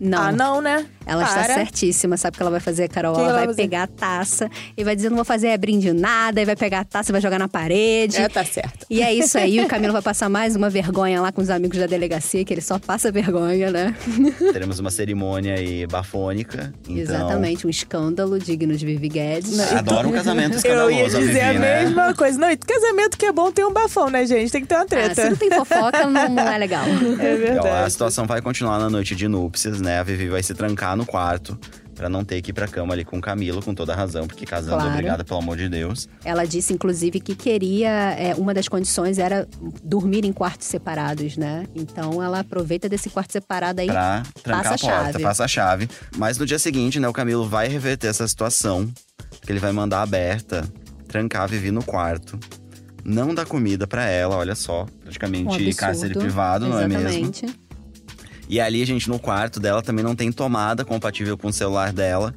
Não. 0.03 0.19
Ah, 0.21 0.33
não, 0.33 0.61
né? 0.61 0.85
Ela 1.07 1.25
está 1.25 1.43
Para. 1.43 1.55
certíssima, 1.55 2.17
sabe 2.17 2.35
o 2.35 2.37
que 2.37 2.43
ela 2.43 2.51
vai 2.51 2.61
fazer, 2.61 2.89
Carol? 2.89 3.15
Que 3.15 3.21
ela 3.21 3.31
ela 3.31 3.47
vai 3.47 3.55
pegar 3.55 3.85
a 3.85 3.87
taça 3.89 4.49
e 4.77 4.85
vai 4.85 4.95
dizer: 4.97 5.09
não 5.09 5.17
vou 5.17 5.25
fazer 5.25 5.57
brinde 5.59 5.93
nada, 5.93 6.41
e 6.41 6.45
vai 6.45 6.55
pegar 6.57 6.81
a 6.81 6.85
taça 6.85 7.11
e 7.11 7.13
vai 7.13 7.21
jogar 7.21 7.39
na 7.39 7.49
parede. 7.49 8.17
É, 8.19 8.29
tá 8.29 8.45
certo. 8.45 8.87
E 8.89 9.03
é 9.03 9.13
isso 9.13 9.37
aí, 9.39 9.61
o 9.61 9.67
Camilo 9.69 9.93
vai 9.93 10.03
passar 10.03 10.29
mais 10.29 10.55
uma 10.57 10.71
vergonha 10.71 11.21
lá 11.21 11.33
com 11.33 11.41
os 11.41 11.51
amigos 11.51 11.79
da 11.79 11.87
delegacia, 11.87 12.45
que 12.45 12.53
ele 12.55 12.61
só 12.61 12.79
passa 12.79 13.11
vergonha, 13.11 13.71
né? 13.71 13.95
Teremos 14.53 14.79
uma 14.79 14.91
cerimônia 14.91 15.55
aí 15.55 15.87
bafônica. 15.87 16.73
Então, 16.85 16.97
Exatamente, 16.97 17.67
um 17.67 17.71
escândalo 17.71 18.39
digno 18.39 18.77
de 18.77 18.87
Vivi 18.87 19.09
Guedes. 19.09 19.59
Adoro 19.73 20.09
um 20.09 20.13
casamento 20.13 20.53
Eu 20.53 20.57
escandaloso, 20.59 20.95
ia 21.21 21.27
dizer 21.27 21.41
a 21.41 21.49
a 21.49 21.53
Vivi, 21.53 21.59
né? 21.65 21.83
mesma 21.85 22.15
coisa. 22.15 22.39
Não, 22.39 22.51
e 22.51 22.57
casamento 22.57 23.17
que 23.19 23.27
é 23.27 23.33
bom 23.33 23.51
tem 23.51 23.65
um 23.65 23.73
bafão, 23.73 24.09
né, 24.09 24.25
gente? 24.27 24.51
Tem 24.53 24.61
que 24.63 24.69
ter 24.69 24.75
uma 24.77 24.83
Ah, 24.83 24.87
treta. 24.87 25.15
se 25.23 25.31
não 25.31 25.37
tem 25.37 25.51
fofoca, 25.51 26.07
não, 26.07 26.29
não 26.29 26.49
é 26.49 26.59
legal. 26.59 26.85
É 27.21 27.35
E, 27.35 27.59
ó, 27.59 27.59
a 27.59 27.63
verdade. 27.63 27.91
situação 27.93 28.27
vai 28.27 28.41
continuar 28.41 28.79
na 28.79 28.89
noite 28.89 29.15
de 29.17 29.27
núpcias, 29.29 29.81
né? 29.81 29.92
A 29.99 30.03
Vivi 30.03 30.29
vai 30.29 30.43
se 30.43 30.55
trancar 30.55 30.97
no 30.97 31.05
quarto 31.07 31.59
pra 31.95 32.09
não 32.09 32.25
ter 32.25 32.41
que 32.41 32.51
ir 32.51 32.55
pra 32.55 32.67
cama 32.67 32.95
ali 32.95 33.05
com 33.05 33.19
o 33.19 33.21
Camilo, 33.21 33.63
com 33.63 33.75
toda 33.75 33.95
razão, 33.95 34.27
porque 34.27 34.47
casando, 34.47 34.77
Claro. 34.79 34.91
obrigada, 34.91 35.23
pelo 35.25 35.39
amor 35.41 35.57
de 35.59 35.69
Deus. 35.69 36.09
Ela 36.25 36.45
disse, 36.47 36.73
inclusive, 36.73 37.21
que 37.21 37.35
queria. 37.35 37.91
é, 38.19 38.35
uma 38.35 38.55
das 38.55 38.67
condições 38.67 39.19
era 39.19 39.47
dormir 39.85 40.25
em 40.25 40.33
quartos 40.33 40.67
separados, 40.69 41.37
né? 41.37 41.65
Então 41.75 42.23
ela 42.23 42.41
aproveita 42.41 42.89
desse 42.89 43.11
quarto 43.11 43.33
separado 43.33 43.81
aí. 43.83 43.87
Pra 43.87 44.23
trancar 44.43 44.73
Passa 44.73 44.87
a 44.87 44.89
a 44.89 44.93
porta, 44.97 45.13
chave. 45.13 45.23
passa 45.25 45.45
a 45.45 45.49
chave. 45.49 45.89
Mas 46.17 46.39
no 46.39 46.47
dia 46.47 46.59
seguinte, 46.59 46.99
né, 46.99 47.07
o 47.09 47.13
Camilo 47.13 47.47
vai 47.49 47.69
reverter 47.69 48.09
essa 48.09 48.27
situação. 48.27 48.91
Porque 49.39 49.53
ele 49.53 49.61
vai 49.61 49.73
mandar 49.73 50.03
a 50.03 50.07
Berta 50.07 50.65
trancar 51.09 51.43
a 51.43 51.47
Vivi 51.47 51.71
no 51.71 51.85
quarto. 51.85 52.39
Não 53.05 53.35
dar 53.35 53.45
comida 53.47 53.87
pra 53.87 54.07
ela, 54.07 54.37
olha 54.37 54.55
só. 54.55 54.85
Um 54.85 54.87
Praticamente 55.03 55.49
absurdo. 55.49 55.77
cárcere 55.77 56.15
privado, 56.15 56.69
não 56.69 56.79
é 56.79 56.87
mesmo? 56.87 57.33
E 58.53 58.61
ali, 58.61 58.85
gente, 58.85 59.09
no 59.09 59.19
quarto 59.19 59.59
dela 59.59 59.81
também 59.81 60.05
não 60.05 60.15
tem 60.15 60.31
tomada 60.31 60.85
compatível 60.85 61.39
com 61.39 61.49
o 61.49 61.53
celular 61.55 61.91
dela. 61.91 62.35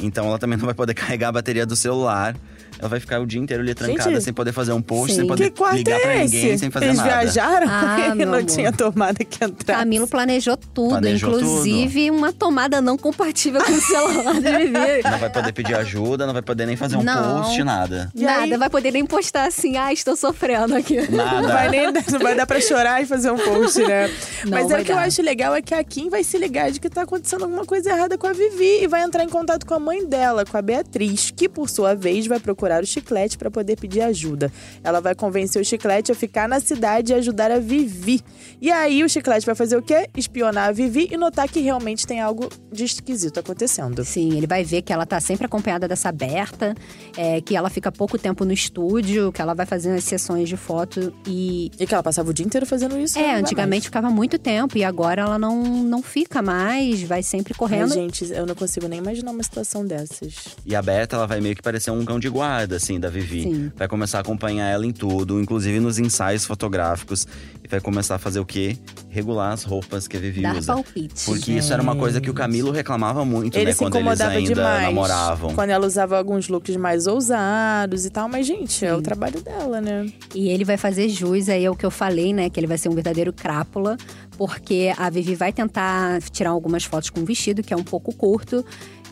Então 0.00 0.26
ela 0.26 0.38
também 0.38 0.56
não 0.56 0.64
vai 0.64 0.72
poder 0.72 0.94
carregar 0.96 1.28
a 1.28 1.32
bateria 1.32 1.66
do 1.66 1.76
celular. 1.76 2.34
Ela 2.78 2.88
vai 2.88 3.00
ficar 3.00 3.20
o 3.20 3.26
dia 3.26 3.40
inteiro 3.40 3.62
ali 3.62 3.74
trancada, 3.74 4.10
Gente, 4.10 4.22
sem 4.22 4.32
poder 4.32 4.52
fazer 4.52 4.72
um 4.72 4.80
post, 4.82 5.12
sim. 5.12 5.20
sem 5.20 5.26
poder 5.26 5.50
Que 5.50 5.56
quarto 5.58 5.76
ligar 5.76 5.98
é 5.98 6.00
pra 6.02 6.14
ninguém, 6.16 6.58
sem 6.58 6.70
fazer 6.70 6.86
Eles 6.86 6.96
nada. 6.98 7.08
viajaram 7.08 7.66
Ah, 7.68 8.12
e 8.16 8.24
não 8.24 8.34
amor. 8.34 8.44
tinha 8.44 8.72
tomada 8.72 9.24
que 9.24 9.44
entrar. 9.44 9.76
Camilo 9.78 10.06
planejou 10.06 10.56
tudo, 10.56 10.90
Planejou 10.90 11.34
inclusive 11.40 12.10
uma 12.10 12.32
tomada 12.32 12.80
não 12.80 12.96
compatível 12.96 13.62
com 13.64 13.72
o 13.72 13.80
celular 13.80 14.40
da 14.40 14.58
Vivi. 14.58 15.02
Não 15.04 15.18
vai 15.18 15.30
poder 15.30 15.52
pedir 15.52 15.74
ajuda, 15.74 16.26
não 16.26 16.32
vai 16.32 16.42
poder 16.42 16.66
nem 16.66 16.76
fazer 16.76 16.96
um 16.96 17.02
Não. 17.02 17.42
post, 17.42 17.62
nada. 17.64 18.10
E 18.14 18.22
Nada, 18.22 18.42
aí- 18.42 18.56
vai 18.56 18.70
poder 18.70 18.90
nem 18.92 19.04
postar 19.04 19.44
assim, 19.46 19.76
ah, 19.76 19.92
estou 19.92 20.16
sofrendo 20.16 20.74
aqui. 20.76 20.96
Nada. 21.10 21.40
Não 21.42 21.48
vai, 21.48 21.68
nem, 21.68 21.86
não 21.92 22.18
vai 22.20 22.34
dar 22.34 22.46
pra 22.46 22.60
chorar 22.60 23.02
e 23.02 23.06
fazer 23.06 23.30
um 23.30 23.38
post, 23.38 23.80
né? 23.82 24.08
Não 24.44 24.52
Mas 24.52 24.70
é 24.70 24.80
o 24.80 24.84
que 24.84 24.92
eu 24.92 24.96
dar. 24.96 25.02
acho 25.04 25.20
legal 25.22 25.54
é 25.54 25.60
que 25.62 25.74
a 25.74 25.82
Kim 25.84 26.08
vai 26.08 26.24
se 26.24 26.38
ligar 26.38 26.70
de 26.70 26.80
que 26.80 26.88
tá 26.88 27.02
acontecendo 27.02 27.42
alguma 27.44 27.64
coisa 27.64 27.90
errada 27.90 28.16
com 28.16 28.26
a 28.26 28.32
Vivi 28.32 28.82
e 28.82 28.86
vai 28.86 29.02
entrar 29.02 29.22
em 29.24 29.28
contato 29.28 29.66
com 29.66 29.74
a 29.74 29.78
mãe 29.78 30.04
dela, 30.06 30.44
com 30.44 30.56
a 30.56 30.62
Beatriz, 30.62 31.30
que 31.34 31.48
por 31.48 31.68
sua 31.68 31.94
vez 31.94 32.26
vai 32.26 32.38
procurar 32.40 32.59
o 32.82 32.86
chiclete 32.86 33.38
pra 33.38 33.50
poder 33.50 33.76
pedir 33.76 34.02
ajuda. 34.02 34.52
Ela 34.82 35.00
vai 35.00 35.14
convencer 35.14 35.60
o 35.60 35.64
chiclete 35.64 36.12
a 36.12 36.14
ficar 36.14 36.48
na 36.48 36.60
cidade 36.60 37.12
e 37.12 37.14
ajudar 37.14 37.50
a 37.50 37.58
Vivi. 37.58 38.20
E 38.60 38.70
aí 38.70 39.02
o 39.02 39.08
chiclete 39.08 39.46
vai 39.46 39.54
fazer 39.54 39.76
o 39.76 39.82
quê? 39.82 40.08
Espionar 40.16 40.68
a 40.68 40.72
Vivi 40.72 41.08
e 41.10 41.16
notar 41.16 41.48
que 41.48 41.60
realmente 41.60 42.06
tem 42.06 42.20
algo 42.20 42.48
de 42.72 42.84
esquisito 42.84 43.40
acontecendo. 43.40 44.04
Sim, 44.04 44.36
ele 44.36 44.46
vai 44.46 44.64
ver 44.64 44.82
que 44.82 44.92
ela 44.92 45.06
tá 45.06 45.20
sempre 45.20 45.46
acompanhada 45.46 45.88
dessa 45.88 46.12
Berta, 46.12 46.74
é, 47.16 47.40
que 47.40 47.56
ela 47.56 47.70
fica 47.70 47.90
pouco 47.90 48.18
tempo 48.18 48.44
no 48.44 48.52
estúdio, 48.52 49.32
que 49.32 49.40
ela 49.40 49.54
vai 49.54 49.66
fazendo 49.66 49.96
as 49.96 50.04
sessões 50.04 50.48
de 50.48 50.56
foto 50.56 51.12
e. 51.26 51.70
E 51.78 51.86
que 51.86 51.94
ela 51.94 52.02
passava 52.02 52.30
o 52.30 52.34
dia 52.34 52.44
inteiro 52.44 52.66
fazendo 52.66 52.98
isso. 52.98 53.18
É, 53.18 53.22
vai 53.22 53.40
antigamente 53.40 53.86
ficava 53.86 54.10
muito 54.10 54.38
tempo 54.38 54.76
e 54.76 54.84
agora 54.84 55.22
ela 55.22 55.38
não, 55.38 55.62
não 55.62 56.02
fica 56.02 56.42
mais, 56.42 57.02
vai 57.02 57.22
sempre 57.22 57.54
mais. 57.58 57.72
Ai, 57.72 57.78
correndo. 57.78 57.94
gente, 57.94 58.30
eu 58.32 58.46
não 58.46 58.54
consigo 58.54 58.86
nem 58.86 58.98
imaginar 58.98 59.30
uma 59.30 59.42
situação 59.42 59.84
dessas. 59.84 60.56
E 60.64 60.74
a 60.74 60.82
Berta, 60.82 61.16
ela 61.16 61.26
vai 61.26 61.40
meio 61.40 61.56
que 61.56 61.62
parecer 61.62 61.90
um 61.90 62.04
cão 62.04 62.18
de 62.18 62.28
guarda 62.28 62.49
guarda, 62.50 62.76
assim, 62.76 62.98
da 62.98 63.08
Vivi. 63.08 63.42
Sim. 63.42 63.72
Vai 63.76 63.86
começar 63.86 64.18
a 64.18 64.20
acompanhar 64.22 64.66
ela 64.68 64.84
em 64.84 64.90
tudo, 64.90 65.40
inclusive 65.40 65.78
nos 65.78 65.98
ensaios 65.98 66.44
fotográficos. 66.44 67.26
E 67.64 67.68
vai 67.68 67.80
começar 67.80 68.16
a 68.16 68.18
fazer 68.18 68.40
o 68.40 68.44
quê? 68.44 68.76
Regular 69.08 69.52
as 69.52 69.62
roupas 69.62 70.08
que 70.08 70.16
a 70.16 70.20
Vivi 70.20 70.42
Dar 70.42 70.56
usa. 70.56 70.74
palpite. 70.74 71.24
Porque 71.24 71.52
isso 71.52 71.72
era 71.72 71.80
uma 71.80 71.94
coisa 71.94 72.20
que 72.20 72.28
o 72.28 72.34
Camilo 72.34 72.72
reclamava 72.72 73.24
muito, 73.24 73.56
Ele 73.56 73.66
né? 73.66 73.72
se 73.72 73.78
Quando 73.78 73.94
eles 73.96 74.02
incomodava 74.06 74.30
ainda 74.32 74.54
demais 74.54 74.82
namoravam. 74.82 75.54
quando 75.54 75.70
ela 75.70 75.86
usava 75.86 76.18
alguns 76.18 76.48
looks 76.48 76.74
mais 76.76 77.06
ousados 77.06 78.04
e 78.04 78.10
tal. 78.10 78.28
Mas, 78.28 78.46
gente, 78.46 78.84
é 78.84 78.94
o 78.94 79.00
trabalho 79.00 79.40
dela, 79.40 79.80
né? 79.80 80.06
E 80.34 80.48
ele 80.48 80.64
vai 80.64 80.76
fazer 80.76 81.08
jus 81.08 81.48
aí 81.48 81.64
ao 81.66 81.76
que 81.76 81.86
eu 81.86 81.90
falei, 81.90 82.32
né? 82.32 82.50
Que 82.50 82.58
ele 82.58 82.66
vai 82.66 82.78
ser 82.78 82.88
um 82.88 82.94
verdadeiro 82.94 83.32
crápula, 83.32 83.96
porque 84.36 84.92
a 84.96 85.08
Vivi 85.08 85.36
vai 85.36 85.52
tentar 85.52 86.20
tirar 86.32 86.50
algumas 86.50 86.82
fotos 86.84 87.10
com 87.10 87.20
o 87.20 87.24
vestido, 87.24 87.62
que 87.62 87.72
é 87.72 87.76
um 87.76 87.84
pouco 87.84 88.12
curto. 88.14 88.64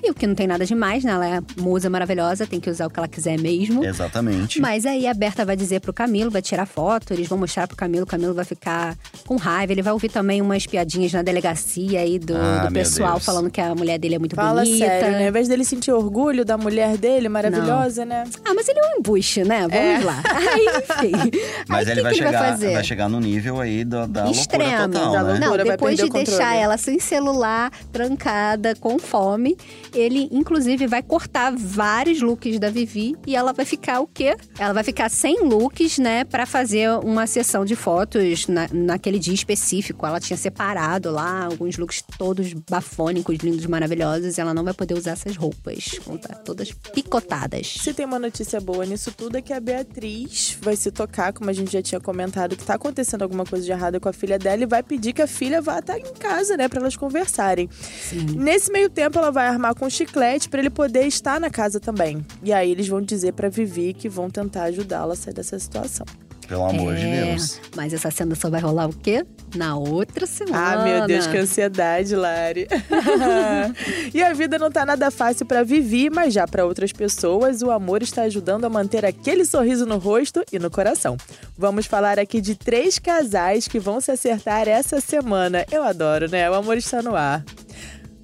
E 0.03 0.11
o 0.11 0.15
que 0.15 0.27
não 0.27 0.35
tem 0.35 0.47
nada 0.47 0.65
demais, 0.65 1.03
né? 1.05 1.13
Ela 1.13 1.27
é 1.37 1.41
musa 1.57 1.91
maravilhosa, 1.91 2.47
tem 2.47 2.61
que 2.61 2.71
usar 2.71 2.87
o 2.87 2.91
que 2.91 2.99
ela 2.99 3.09
quiser 3.09 3.39
mesmo. 3.41 3.85
Exatamente. 3.85 4.61
Mas 4.61 4.87
aí 4.87 5.07
a 5.07 5.15
Berta 5.15 5.45
vai 5.45 5.57
dizer 5.57 5.81
pro 5.81 5.93
Camilo, 5.93 6.31
vai 6.31 6.41
tirar 6.41 6.67
foto, 6.67 7.13
eles 7.13 7.27
vão 7.29 7.37
mostrar 7.39 7.67
pro 7.67 7.77
Camilo, 7.77 8.05
o 8.05 8.07
Camilo 8.07 8.33
vai 8.33 8.45
ficar 8.45 8.97
com 9.27 9.37
raiva. 9.37 9.73
Ele 9.73 9.83
vai 9.83 9.93
ouvir 9.93 10.09
também 10.09 10.41
umas 10.41 10.67
piadinhas 10.67 11.13
na 11.13 11.23
delegacia 11.23 12.01
aí 12.01 12.19
do, 12.19 12.37
Ah, 12.37 12.67
do 12.67 12.73
pessoal 12.73 13.19
falando 13.19 13.51
que 13.51 13.61
a 13.61 13.75
mulher 13.75 13.99
dele 13.99 14.15
é 14.15 14.19
muito 14.19 14.37
Fala 14.37 14.63
bonita. 14.63 14.87
sério, 14.87 15.11
né? 15.13 15.23
Ao 15.25 15.29
invés 15.29 15.49
dele 15.49 15.65
sentir 15.65 15.91
orgulho 15.93 16.45
da 16.45 16.57
mulher 16.57 16.97
dele, 16.97 17.29
maravilhosa, 17.29 18.05
né? 18.05 18.25
Ah, 18.45 18.55
mas 18.55 18.69
ele 18.69 18.79
é 18.79 18.83
um 18.95 18.99
embuste, 19.01 19.43
né? 19.45 19.61
Vamos 19.63 19.75
É. 19.75 19.99
lá. 20.05 20.23
Aí, 20.49 20.67
enfim. 21.13 21.31
Mas 21.69 21.87
aí, 21.89 21.93
ele 21.95 22.01
o 22.01 22.03
vai 22.05 22.13
que 22.13 22.19
que 22.21 22.25
chegar, 22.25 22.41
vai 22.41 22.51
fazer? 22.53 22.85
chegar 22.85 23.09
no 23.09 23.19
nível 23.21 23.61
aí 23.61 23.85
da, 23.85 24.07
da 24.07 24.31
Extremo. 24.31 24.65
loucura 24.65 24.89
total, 24.89 25.13
Da 25.13 25.23
né? 25.23 25.29
loucura. 25.31 25.39
Não, 25.49 25.57
vai 25.57 25.65
depois 25.77 25.97
de 25.99 26.09
deixar 26.09 26.55
ela 26.55 26.77
sem 26.79 26.99
celular, 26.99 27.71
trancada, 27.93 28.75
com 28.77 28.99
fome, 28.99 29.57
ele 29.95 30.29
inclusive 30.33 30.87
vai 30.87 31.03
cortar 31.03 31.53
vários 31.57 32.21
looks 32.21 32.59
da 32.59 32.71
Vivi 32.71 33.15
e 33.27 33.35
ela 33.37 33.53
vai 33.53 33.65
ficar 33.65 34.01
o 34.01 34.07
quê? 34.07 34.37
Ela 34.59 34.73
vai 34.73 34.85
ficar 34.85 35.09
sem 35.09 35.41
looks, 35.45 35.99
né, 35.99 36.25
Pra 36.25 36.45
fazer 36.47 36.91
uma 37.05 37.27
sessão 37.27 37.65
de 37.65 37.75
fotos 37.75 38.47
na- 38.47 38.69
naquele 38.73 39.19
dia 39.19 39.35
específico. 39.35 40.07
Ela 40.07 40.21
tinha 40.21 40.37
separado 40.37 41.11
lá 41.11 41.45
alguns 41.45 41.77
looks 41.77 42.03
todos 42.19 42.53
bafônicos, 42.69 43.37
lindos, 43.39 43.67
maravilhosos, 43.67 44.37
e 44.37 44.41
ela 44.41 44.53
não 44.55 44.65
vai 44.65 44.75
poder 44.75 44.95
usar 44.95 45.13
essas 45.13 45.37
roupas, 45.37 45.91
vão 46.05 46.17
estar 46.17 46.35
todas 46.37 46.71
picotadas. 46.73 47.77
Se 47.81 47.95
tem 47.95 48.05
uma 48.07 48.19
notícia 48.19 48.61
boa 48.61 48.85
nisso 48.85 49.11
tudo 49.13 49.37
é 49.37 49.43
que 49.43 49.53
a 49.53 49.61
Beatriz 49.61 50.57
vai 50.61 50.77
se 50.77 50.91
tocar, 50.91 51.33
como 51.33 51.49
a 51.51 51.53
gente 51.53 51.73
já 51.73 51.83
tinha 51.83 52.01
comentado, 52.01 52.57
que 52.57 52.65
tá 52.65 52.75
acontecendo 52.75 53.23
alguma 53.23 53.45
coisa 53.45 53.65
de 53.65 53.71
errado 53.73 54.01
com 54.01 54.09
a 54.09 54.13
filha 54.13 54.39
dela 54.39 54.63
e 54.63 54.67
vai 54.67 54.83
pedir 54.83 55.13
que 55.13 55.23
a 55.23 55.27
filha 55.27 55.61
vá 55.63 55.79
estar 55.79 55.99
em 55.99 56.13
casa, 56.19 56.57
né, 56.57 56.69
Pra 56.69 56.81
elas 56.81 56.97
conversarem. 56.97 57.69
Nesse 58.37 58.71
meio 58.71 58.91
tempo, 58.91 59.19
ela 59.19 59.31
vai 59.31 59.47
armar 59.49 59.75
com 59.79 59.89
chiclete 59.89 60.49
pra 60.49 60.61
ele 60.61 60.71
poder 60.71 61.07
estar 61.07 61.41
na 61.41 61.51
casa 61.51 61.79
também. 61.81 62.25
E 62.43 62.53
aí 62.53 62.71
eles 62.71 62.89
vão 62.89 63.01
dizer 63.01 63.33
pra 63.33 63.49
Vivi 63.49 63.95
que 63.95 64.09
vão 64.09 64.29
tentar 64.29 64.65
ajudá-la 64.65 65.13
a 65.15 65.17
sair 65.17 65.35
dessa 65.35 65.59
situação. 65.59 66.07
Pelo 66.49 66.65
amor 66.65 66.95
de 66.95 67.05
É, 67.07 67.25
Deus. 67.27 67.61
Mas 67.77 67.93
essa 67.93 68.11
cena 68.11 68.35
só 68.35 68.49
vai 68.49 68.59
rolar 68.59 68.89
o 68.89 68.93
quê? 68.95 69.23
Na 69.55 69.77
outra 69.77 70.25
semana. 70.27 70.81
Ah, 70.81 70.85
meu 70.85 71.07
Deus, 71.07 71.27
que 71.27 71.37
ansiedade, 71.37 72.17
Lari. 72.17 72.67
e 74.15 74.23
a 74.23 74.33
vida 74.33 74.59
não 74.59 74.71
tá 74.71 74.87
nada 74.87 75.11
fácil 75.11 75.45
pra 75.45 75.63
Vivi, 75.63 76.09
mas 76.09 76.33
já 76.33 76.47
pra 76.49 76.65
outras 76.65 76.91
pessoas, 76.91 77.61
o 77.61 77.71
amor 77.71 78.03
está 78.03 78.23
ajudando 78.23 78.65
a 78.65 78.71
manter 78.71 79.05
aquele 79.05 79.45
sorriso 79.45 79.85
no 79.85 79.99
rosto 79.99 80.43
e 80.51 80.59
no 80.59 80.71
coração. 80.71 81.19
Vamos 81.57 81.85
falar 81.85 82.19
aqui 82.19 82.41
de 82.41 82.55
três 82.55 82.99
casais 82.99 83.69
que 83.69 83.79
vão 83.79 84.01
se 84.01 84.11
acertar 84.11 84.67
essa 84.69 85.03
semana. 85.03 85.67
Eu 85.71 85.83
adoro, 85.83 86.31
né? 86.31 86.49
O 86.51 86.55
amor 86.55 86.79
está 86.79 87.03
no 87.03 87.15
ar. 87.15 87.45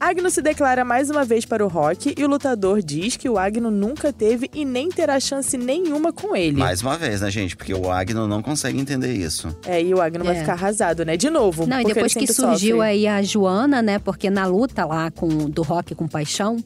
Agno 0.07 0.29
se 0.29 0.43
declara 0.43 0.85
mais 0.85 1.09
uma 1.09 1.25
vez 1.25 1.47
para 1.47 1.65
o 1.65 1.69
rock 1.69 2.15
e 2.19 2.23
o 2.25 2.29
lutador 2.29 2.83
diz 2.83 3.17
que 3.17 3.27
o 3.27 3.39
Agno 3.39 3.71
nunca 3.71 4.13
teve 4.13 4.51
e 4.53 4.63
nem 4.63 4.91
terá 4.91 5.19
chance 5.19 5.57
nenhuma 5.57 6.13
com 6.13 6.37
ele. 6.37 6.59
Mais 6.59 6.83
uma 6.83 6.99
vez, 6.99 7.23
né, 7.23 7.31
gente? 7.31 7.57
Porque 7.57 7.73
o 7.73 7.91
Agno 7.91 8.29
não 8.29 8.43
consegue 8.43 8.79
entender 8.79 9.15
isso. 9.15 9.49
É, 9.67 9.83
e 9.83 9.95
o 9.95 10.03
Agno 10.03 10.23
vai 10.23 10.37
É. 10.37 10.41
ficar 10.41 10.53
arrasado, 10.53 11.07
né? 11.07 11.17
De 11.17 11.31
novo. 11.31 11.67
Não, 11.67 11.79
e 11.79 11.83
porque 11.85 11.95
depois 11.95 12.13
que 12.13 12.27
surgiu 12.27 12.77
sofre. 12.77 12.91
aí 12.91 13.07
a 13.09 13.23
Joana, 13.23 13.81
né? 13.81 13.99
Porque 13.99 14.29
na 14.29 14.45
luta 14.45 14.85
lá 14.85 15.11
com 15.11 15.27
do 15.49 15.63
rock 15.63 15.95
com 15.95 16.07
paixão, 16.07 16.63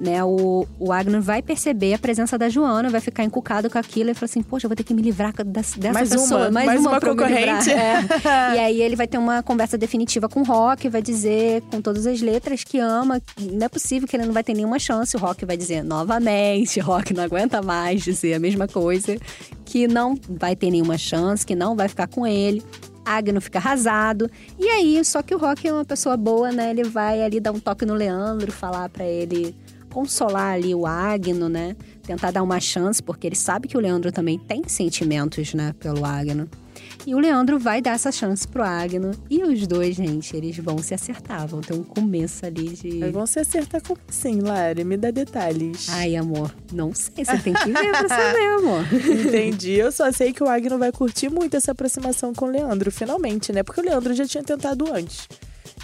né? 0.00 0.24
O, 0.24 0.66
o 0.78 0.92
Agner 0.92 1.20
vai 1.20 1.42
perceber 1.42 1.92
a 1.92 1.98
presença 1.98 2.38
da 2.38 2.48
Joana, 2.48 2.88
vai 2.88 3.02
ficar 3.02 3.22
encucado 3.22 3.68
com 3.68 3.76
aquilo 3.76 4.10
e 4.10 4.14
fala 4.14 4.24
assim: 4.24 4.42
Poxa, 4.42 4.64
eu 4.64 4.70
vou 4.70 4.74
ter 4.74 4.82
que 4.82 4.94
me 4.94 5.02
livrar 5.02 5.34
dessa, 5.44 5.78
dessa 5.78 5.92
Mais 5.92 6.08
pessoa. 6.08 6.48
uma, 6.48 6.50
mais 6.50 6.80
uma 6.80 6.96
eu 6.96 7.14
me 7.14 7.24
livrar." 7.26 7.56
concorrente. 7.56 7.70
É. 7.70 8.00
E 8.54 8.58
aí 8.58 8.80
ele 8.80 8.96
vai 8.96 9.06
ter 9.06 9.18
uma 9.18 9.42
conversa 9.42 9.76
definitiva 9.76 10.28
com 10.28 10.40
o 10.40 10.44
Rock, 10.44 10.88
vai 10.88 11.02
dizer 11.02 11.62
com 11.70 11.82
todas 11.82 12.06
as 12.06 12.20
letras 12.20 12.64
que 12.64 12.78
ama. 12.78 13.20
Não 13.38 13.66
é 13.66 13.68
possível 13.68 14.08
que 14.08 14.16
ele 14.16 14.24
não 14.24 14.32
vai 14.32 14.42
ter 14.42 14.54
nenhuma 14.54 14.78
chance. 14.78 15.14
O 15.16 15.20
Rock 15.20 15.44
vai 15.44 15.56
dizer 15.56 15.82
novamente, 15.84 16.80
o 16.80 16.84
Rock 16.84 17.12
não 17.12 17.24
aguenta 17.24 17.60
mais 17.60 18.02
dizer 18.02 18.34
a 18.34 18.38
mesma 18.38 18.66
coisa, 18.66 19.18
que 19.64 19.86
não 19.86 20.14
vai 20.28 20.56
ter 20.56 20.70
nenhuma 20.70 20.96
chance, 20.96 21.44
que 21.44 21.54
não 21.54 21.76
vai 21.76 21.88
ficar 21.88 22.06
com 22.06 22.26
ele. 22.26 22.62
Agno 23.04 23.40
fica 23.40 23.58
arrasado. 23.58 24.30
E 24.58 24.66
aí, 24.68 25.04
só 25.04 25.22
que 25.22 25.34
o 25.34 25.38
Rock 25.38 25.68
é 25.68 25.72
uma 25.72 25.84
pessoa 25.84 26.16
boa, 26.16 26.50
né? 26.50 26.70
Ele 26.70 26.84
vai 26.84 27.22
ali 27.22 27.40
dar 27.40 27.52
um 27.52 27.60
toque 27.60 27.84
no 27.84 27.94
Leandro, 27.94 28.50
falar 28.52 28.88
pra 28.88 29.04
ele 29.04 29.54
consolar 29.90 30.54
ali 30.54 30.74
o 30.74 30.86
Agno, 30.86 31.48
né? 31.48 31.76
Tentar 32.02 32.30
dar 32.30 32.42
uma 32.42 32.60
chance, 32.60 33.02
porque 33.02 33.26
ele 33.26 33.36
sabe 33.36 33.68
que 33.68 33.76
o 33.76 33.80
Leandro 33.80 34.10
também 34.10 34.38
tem 34.38 34.62
sentimentos, 34.66 35.54
né, 35.54 35.74
pelo 35.78 36.04
Agno. 36.04 36.48
E 37.06 37.14
o 37.14 37.18
Leandro 37.18 37.58
vai 37.58 37.80
dar 37.80 37.92
essa 37.92 38.12
chance 38.12 38.46
pro 38.46 38.62
Agno. 38.62 39.12
E 39.30 39.42
os 39.42 39.66
dois, 39.66 39.96
gente, 39.96 40.36
eles 40.36 40.56
vão 40.58 40.78
se 40.78 40.92
acertar, 40.94 41.46
vão 41.46 41.60
ter 41.60 41.72
um 41.72 41.82
começo 41.82 42.44
ali 42.44 42.68
de. 42.70 42.98
Mas 42.98 43.12
vão 43.12 43.26
se 43.26 43.38
acertar 43.40 43.82
como 43.82 43.98
assim, 44.08 44.40
Lari? 44.40 44.84
Me 44.84 44.96
dá 44.96 45.10
detalhes. 45.10 45.88
Ai, 45.88 46.16
amor, 46.16 46.54
não 46.72 46.94
sei, 46.94 47.24
você 47.24 47.38
tem 47.38 47.54
que 47.54 47.72
ver 47.72 47.90
pra 47.90 48.08
saber, 48.08 48.46
amor. 48.58 48.84
Entendi. 49.26 49.72
Eu 49.72 49.90
só 49.90 50.12
sei 50.12 50.32
que 50.32 50.42
o 50.42 50.48
Agno 50.48 50.78
vai 50.78 50.92
curtir 50.92 51.30
muito 51.30 51.56
essa 51.56 51.72
aproximação 51.72 52.34
com 52.34 52.46
o 52.46 52.50
Leandro, 52.50 52.90
finalmente, 52.92 53.52
né? 53.52 53.62
Porque 53.62 53.80
o 53.80 53.84
Leandro 53.84 54.12
já 54.14 54.26
tinha 54.26 54.44
tentado 54.44 54.92
antes. 54.92 55.26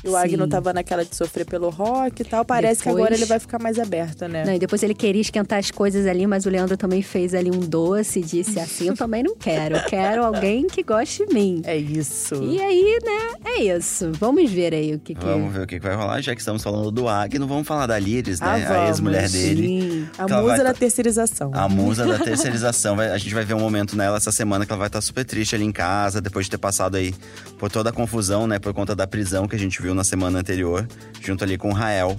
E 0.04 0.08
o 0.08 0.12
Sim. 0.12 0.16
Agno 0.16 0.46
tava 0.46 0.72
naquela 0.72 1.04
de 1.04 1.14
sofrer 1.16 1.44
pelo 1.46 1.68
rock 1.70 2.22
e 2.22 2.24
tal. 2.24 2.44
Parece 2.44 2.82
que 2.82 2.88
Depois- 2.88 3.02
agora 3.04 3.14
ele 3.14 3.24
vai 3.24 3.38
ficar 3.38 3.58
mais 3.58 3.78
aberto, 3.78 4.28
né? 4.28 4.44
Não, 4.44 4.52
e 4.54 4.58
depois 4.58 4.82
ele 4.82 4.94
queria 4.94 5.20
esquentar 5.20 5.58
as 5.58 5.70
coisas 5.70 6.06
ali, 6.06 6.26
mas 6.26 6.46
o 6.46 6.50
Leandro 6.50 6.76
também 6.76 7.02
fez 7.02 7.34
ali 7.34 7.50
um 7.50 7.58
doce 7.60 8.20
e 8.20 8.22
disse 8.22 8.60
assim: 8.60 8.88
Eu 8.88 8.94
também 8.94 9.22
não 9.22 9.34
quero, 9.36 9.76
eu 9.76 9.84
quero 9.84 10.24
alguém 10.24 10.66
que 10.66 10.82
goste 10.82 11.26
de 11.26 11.34
mim. 11.34 11.62
É 11.64 11.76
isso. 11.76 12.34
E 12.42 12.60
aí, 12.60 12.98
né, 13.04 13.50
é 13.56 13.62
isso. 13.76 14.12
Vamos 14.18 14.50
ver 14.50 14.74
aí 14.74 14.94
o 14.94 14.98
que 14.98 15.14
que... 15.14 15.24
Vamos 15.24 15.52
ver 15.52 15.62
o 15.62 15.66
que 15.66 15.80
que 15.80 15.86
vai 15.86 15.96
rolar. 15.96 16.20
Já 16.20 16.34
que 16.34 16.40
estamos 16.40 16.62
falando 16.62 16.90
do 16.90 17.08
Agno, 17.08 17.46
vamos 17.46 17.66
falar 17.66 17.86
da 17.86 17.98
Liris, 17.98 18.40
Ah, 18.40 18.56
né? 18.58 18.66
a 18.66 18.68
vamos. 18.74 18.88
ex-mulher 18.90 19.28
dele. 19.28 19.66
Sim. 19.66 20.08
A 20.18 20.24
que 20.26 20.32
musa 20.34 20.46
vai 20.48 20.58
da 20.58 20.64
tá- 20.64 20.74
terceirização. 20.74 21.50
A 21.54 21.68
musa 21.68 22.04
da 22.06 22.18
terceirização. 22.18 23.00
A 23.00 23.18
gente 23.18 23.34
vai 23.34 23.44
ver 23.44 23.54
um 23.54 23.60
momento 23.60 23.96
nela 23.96 24.16
essa 24.18 24.30
semana 24.30 24.64
que 24.66 24.72
ela 24.72 24.78
vai 24.78 24.88
estar 24.88 25.00
super 25.00 25.24
triste 25.24 25.54
ali 25.54 25.64
em 25.64 25.72
casa, 25.72 26.20
depois 26.20 26.46
de 26.46 26.50
ter 26.50 26.58
passado 26.58 26.96
aí 26.96 27.14
por 27.58 27.70
toda 27.70 27.90
a 27.90 27.92
confusão, 27.92 28.46
né? 28.46 28.58
Por 28.58 28.72
conta 28.74 28.94
da 28.94 29.06
prisão 29.06 29.48
que 29.48 29.56
a 29.56 29.58
gente 29.58 29.80
viu 29.82 29.85
na 29.94 30.04
semana 30.04 30.38
anterior, 30.38 30.86
junto 31.20 31.44
ali 31.44 31.56
com 31.58 31.70
o 31.70 31.74
Rael. 31.74 32.16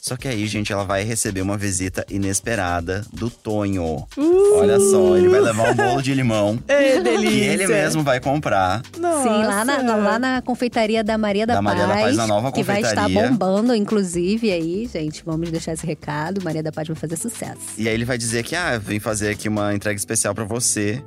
Só 0.00 0.16
que 0.16 0.28
aí, 0.28 0.46
gente, 0.46 0.72
ela 0.72 0.84
vai 0.84 1.02
receber 1.02 1.40
uma 1.40 1.56
visita 1.56 2.06
inesperada 2.08 3.04
do 3.12 3.28
Tonho. 3.28 4.06
Olha 4.54 4.78
só, 4.78 5.16
ele 5.16 5.28
vai 5.28 5.40
levar 5.40 5.72
um 5.72 5.74
bolo 5.74 6.00
de 6.00 6.14
limão. 6.14 6.56
Que 6.66 7.00
delícia. 7.00 7.52
ele 7.52 7.66
mesmo 7.66 8.04
vai 8.04 8.20
comprar. 8.20 8.82
Nossa. 8.98 9.22
Sim, 9.24 9.44
lá 9.44 9.64
na, 9.64 9.96
lá 9.96 10.18
na 10.18 10.42
confeitaria 10.42 11.02
da 11.02 11.18
Maria 11.18 11.44
da, 11.44 11.54
Da 11.54 11.62
Maria 11.62 11.88
da 11.88 11.94
Paz, 11.94 12.16
na 12.16 12.26
nova 12.26 12.52
que 12.52 12.62
vai 12.62 12.80
estar 12.82 13.02
confeitaria. 13.02 13.30
bombando, 13.30 13.74
inclusive, 13.74 14.52
aí, 14.52 14.88
gente. 14.92 15.24
Vamos 15.26 15.50
deixar 15.50 15.72
esse 15.72 15.84
recado. 15.84 16.40
Maria 16.44 16.62
da 16.62 16.70
Paz 16.70 16.86
vai 16.86 16.96
fazer 16.96 17.16
sucesso. 17.16 17.58
E 17.76 17.88
aí 17.88 17.94
ele 17.94 18.04
vai 18.04 18.16
dizer 18.16 18.44
que, 18.44 18.54
ah, 18.54 18.78
vim 18.78 19.00
fazer 19.00 19.30
aqui 19.30 19.48
uma 19.48 19.74
entrega 19.74 19.96
especial 19.98 20.32
pra 20.34 20.44
você. 20.44 21.02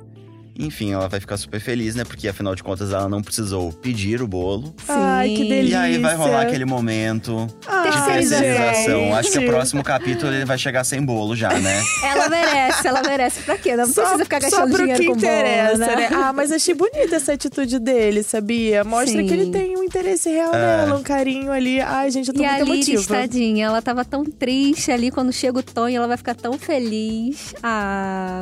Enfim, 0.58 0.92
ela 0.92 1.08
vai 1.08 1.18
ficar 1.20 1.36
super 1.36 1.60
feliz, 1.60 1.94
né? 1.94 2.04
Porque 2.04 2.28
afinal 2.28 2.54
de 2.54 2.62
contas 2.62 2.92
ela 2.92 3.08
não 3.08 3.22
precisou 3.22 3.72
pedir 3.72 4.20
o 4.20 4.26
bolo. 4.28 4.74
Ai, 4.88 5.30
que 5.30 5.42
Sim. 5.42 5.48
delícia. 5.48 5.74
E 5.76 5.78
aí 5.78 5.98
vai 5.98 6.14
rolar 6.14 6.42
aquele 6.42 6.64
momento 6.64 7.46
Ai, 7.66 7.90
de 7.90 8.04
terceirização. 8.04 9.14
Acho 9.14 9.30
que 9.32 9.38
o 9.38 9.46
próximo 9.46 9.82
capítulo 9.82 10.32
ele 10.32 10.44
vai 10.44 10.58
chegar 10.58 10.84
sem 10.84 11.02
bolo 11.02 11.34
já, 11.34 11.50
né? 11.58 11.82
Ela 12.04 12.28
merece, 12.28 12.86
ela 12.88 13.02
merece. 13.02 13.40
Pra 13.42 13.56
quê? 13.56 13.74
Não 13.76 13.86
Só, 13.86 14.02
precisa 14.02 14.24
ficar 14.24 14.40
só 14.42 14.50
gastando 14.50 14.70
pro 14.72 14.78
dinheiro 14.82 15.00
que 15.02 15.08
com 15.08 15.14
bolo, 15.14 15.26
interessa, 15.26 15.78
né? 15.78 15.96
né? 15.96 16.08
Ah, 16.12 16.32
mas 16.32 16.52
achei 16.52 16.74
bonita 16.74 17.16
essa 17.16 17.32
atitude 17.32 17.78
dele, 17.78 18.22
sabia? 18.22 18.84
Mostra 18.84 19.20
Sim. 19.20 19.26
que 19.26 19.32
ele 19.32 19.50
tem 19.50 19.76
um 19.78 19.82
interesse 19.82 20.28
real 20.28 20.54
É. 20.54 20.58
nela, 20.86 20.98
um 20.98 21.02
carinho 21.02 21.50
ali. 21.52 21.80
Ai, 21.80 22.10
gente, 22.10 22.28
eu 22.28 22.34
tô 22.34 22.42
E 22.42 22.46
a 22.46 22.52
muito 22.64 22.70
Liris, 22.72 22.88
emotiva. 22.88 23.14
tadinha, 23.14 23.66
ela 23.66 23.80
tava 23.80 24.04
tão 24.04 24.24
triste 24.24 24.90
ali. 24.92 25.10
Quando 25.10 25.32
chega 25.32 25.58
o 25.58 25.62
Tonho, 25.62 25.96
ela 25.96 26.06
vai 26.08 26.16
ficar 26.16 26.34
tão 26.34 26.58
feliz. 26.58 27.54
Ah, 27.62 28.40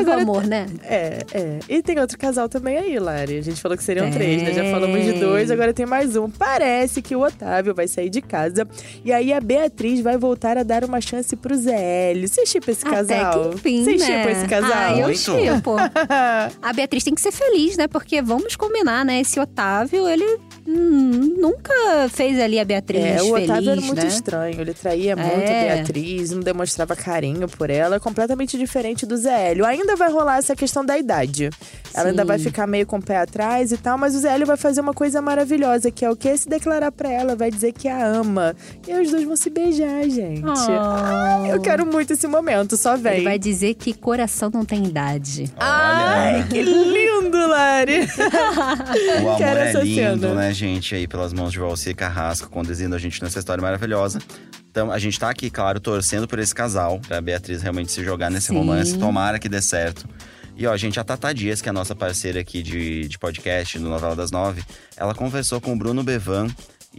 Agora- 0.00 0.22
amor, 0.22 0.44
né? 0.46 0.66
É, 0.84 1.18
é. 1.32 1.58
E 1.68 1.82
tem 1.82 1.98
outro 1.98 2.18
casal 2.18 2.48
também 2.48 2.76
aí, 2.76 2.98
Lari. 2.98 3.38
A 3.38 3.42
gente 3.42 3.60
falou 3.60 3.76
que 3.76 3.84
seriam 3.84 4.06
Tem. 4.10 4.14
três, 4.18 4.42
né? 4.42 4.52
Já 4.52 4.64
falamos 4.70 5.02
de 5.04 5.12
dois, 5.14 5.50
agora 5.50 5.72
tem 5.72 5.86
mais 5.86 6.16
um. 6.16 6.28
Parece 6.30 7.00
que 7.02 7.14
o 7.16 7.20
Otávio 7.22 7.74
vai 7.74 7.86
sair 7.88 8.10
de 8.10 8.20
casa. 8.20 8.66
E 9.04 9.12
aí 9.12 9.32
a 9.32 9.40
Beatriz 9.40 10.00
vai 10.00 10.16
voltar 10.16 10.56
a 10.58 10.62
dar 10.62 10.84
uma 10.84 11.00
chance 11.00 11.34
pro 11.36 11.54
Zé 11.56 12.10
Hélio. 12.10 12.28
Você 12.28 12.44
chipa 12.46 12.70
esse 12.70 12.84
casal? 12.84 13.30
Até 13.42 13.48
que 13.50 13.54
enfim, 13.54 13.84
Você 13.84 13.96
né? 13.96 13.98
chipa 14.18 14.30
esse 14.30 14.46
casal? 14.48 14.72
Ah, 14.74 14.98
eu 14.98 15.14
chipo. 15.14 15.76
A 16.62 16.72
Beatriz 16.72 17.04
tem 17.04 17.14
que 17.14 17.20
ser 17.20 17.32
feliz, 17.32 17.76
né? 17.76 17.86
Porque 17.88 18.20
vamos 18.22 18.56
combinar, 18.56 19.04
né? 19.04 19.20
Esse 19.20 19.38
Otávio, 19.40 20.08
ele 20.08 20.24
hum, 20.66 21.36
nunca 21.38 21.72
fez 22.10 22.38
ali 22.40 22.58
a 22.58 22.64
Beatriz 22.64 23.02
É, 23.04 23.22
o 23.22 23.34
feliz, 23.34 23.50
Otávio 23.50 23.70
era 23.70 23.80
muito 23.80 24.00
né? 24.02 24.06
estranho. 24.08 24.60
Ele 24.60 24.74
traía 24.74 25.16
muito 25.16 25.48
a 25.48 25.52
É. 25.52 25.74
Beatriz, 25.76 26.30
não 26.30 26.40
demonstrava 26.40 26.94
carinho 26.96 27.48
por 27.48 27.70
ela. 27.70 27.98
Completamente 28.00 28.56
diferente 28.58 29.06
do 29.06 29.16
Zé 29.16 29.50
Hélio. 29.50 29.64
Ainda 29.64 29.87
vai 29.96 30.10
rolar 30.10 30.38
essa 30.38 30.54
questão 30.56 30.84
da 30.84 30.98
idade. 30.98 31.50
Ela 31.94 32.10
ainda 32.10 32.22
Sim. 32.22 32.28
vai 32.28 32.38
ficar 32.38 32.66
meio 32.66 32.86
com 32.86 32.98
o 32.98 33.02
pé 33.02 33.18
atrás 33.18 33.72
e 33.72 33.76
tal, 33.76 33.96
mas 33.98 34.14
o 34.14 34.20
Zé 34.20 34.34
Hélio 34.34 34.46
vai 34.46 34.56
fazer 34.56 34.80
uma 34.80 34.92
coisa 34.92 35.20
maravilhosa, 35.22 35.90
que 35.90 36.04
é 36.04 36.10
o 36.10 36.14
quê? 36.14 36.36
Se 36.36 36.48
declarar 36.48 36.92
pra 36.92 37.10
ela, 37.10 37.34
vai 37.34 37.50
dizer 37.50 37.72
que 37.72 37.88
a 37.88 38.06
ama. 38.06 38.54
E 38.86 38.92
os 38.94 39.10
dois 39.10 39.24
vão 39.24 39.36
se 39.36 39.50
beijar, 39.50 40.08
gente. 40.08 40.42
Oh. 40.44 41.46
Eu 41.46 41.60
quero 41.60 41.86
muito 41.86 42.12
esse 42.12 42.26
momento, 42.26 42.76
só 42.76 42.96
vem. 42.96 43.14
Ele 43.16 43.24
vai 43.24 43.38
dizer 43.38 43.74
que 43.74 43.92
coração 43.94 44.50
não 44.52 44.64
tem 44.64 44.84
idade. 44.84 45.50
Ai, 45.56 46.46
que 46.48 46.62
lindo, 46.62 47.36
Lari! 47.48 48.06
O 49.16 49.18
amor 49.18 49.38
Quero 49.38 49.58
é 49.60 49.68
essa 49.70 49.80
lindo, 49.80 50.20
cena. 50.20 50.34
né, 50.34 50.52
gente? 50.52 50.94
Aí 50.94 51.06
pelas 51.08 51.32
mãos 51.32 51.52
de 51.52 51.58
Valci 51.58 51.94
Carrasco, 51.94 52.48
conduzindo 52.50 52.94
a 52.94 52.98
gente 52.98 53.22
nessa 53.22 53.38
história 53.38 53.62
maravilhosa. 53.62 54.18
Então, 54.70 54.92
a 54.92 54.98
gente 54.98 55.18
tá 55.18 55.28
aqui, 55.30 55.50
claro, 55.50 55.80
torcendo 55.80 56.28
por 56.28 56.38
esse 56.38 56.54
casal, 56.54 57.00
pra 57.08 57.20
Beatriz 57.20 57.62
realmente 57.62 57.90
se 57.90 58.04
jogar 58.04 58.30
nesse 58.30 58.48
Sim. 58.48 58.58
romance. 58.58 58.96
Tomara 58.96 59.38
que 59.38 59.48
dê 59.48 59.60
certo. 59.60 59.77
E 60.56 60.66
ó, 60.66 60.76
gente, 60.76 60.98
a 60.98 61.04
Tata 61.04 61.32
Dias, 61.32 61.62
que 61.62 61.68
é 61.68 61.70
a 61.70 61.72
nossa 61.72 61.94
parceira 61.94 62.40
aqui 62.40 62.62
de, 62.62 63.06
de 63.06 63.18
podcast 63.18 63.78
do 63.78 63.88
Novela 63.88 64.16
das 64.16 64.32
Nove, 64.32 64.62
ela 64.96 65.14
conversou 65.14 65.60
com 65.60 65.72
o 65.72 65.76
Bruno 65.76 66.02
Bevan 66.02 66.48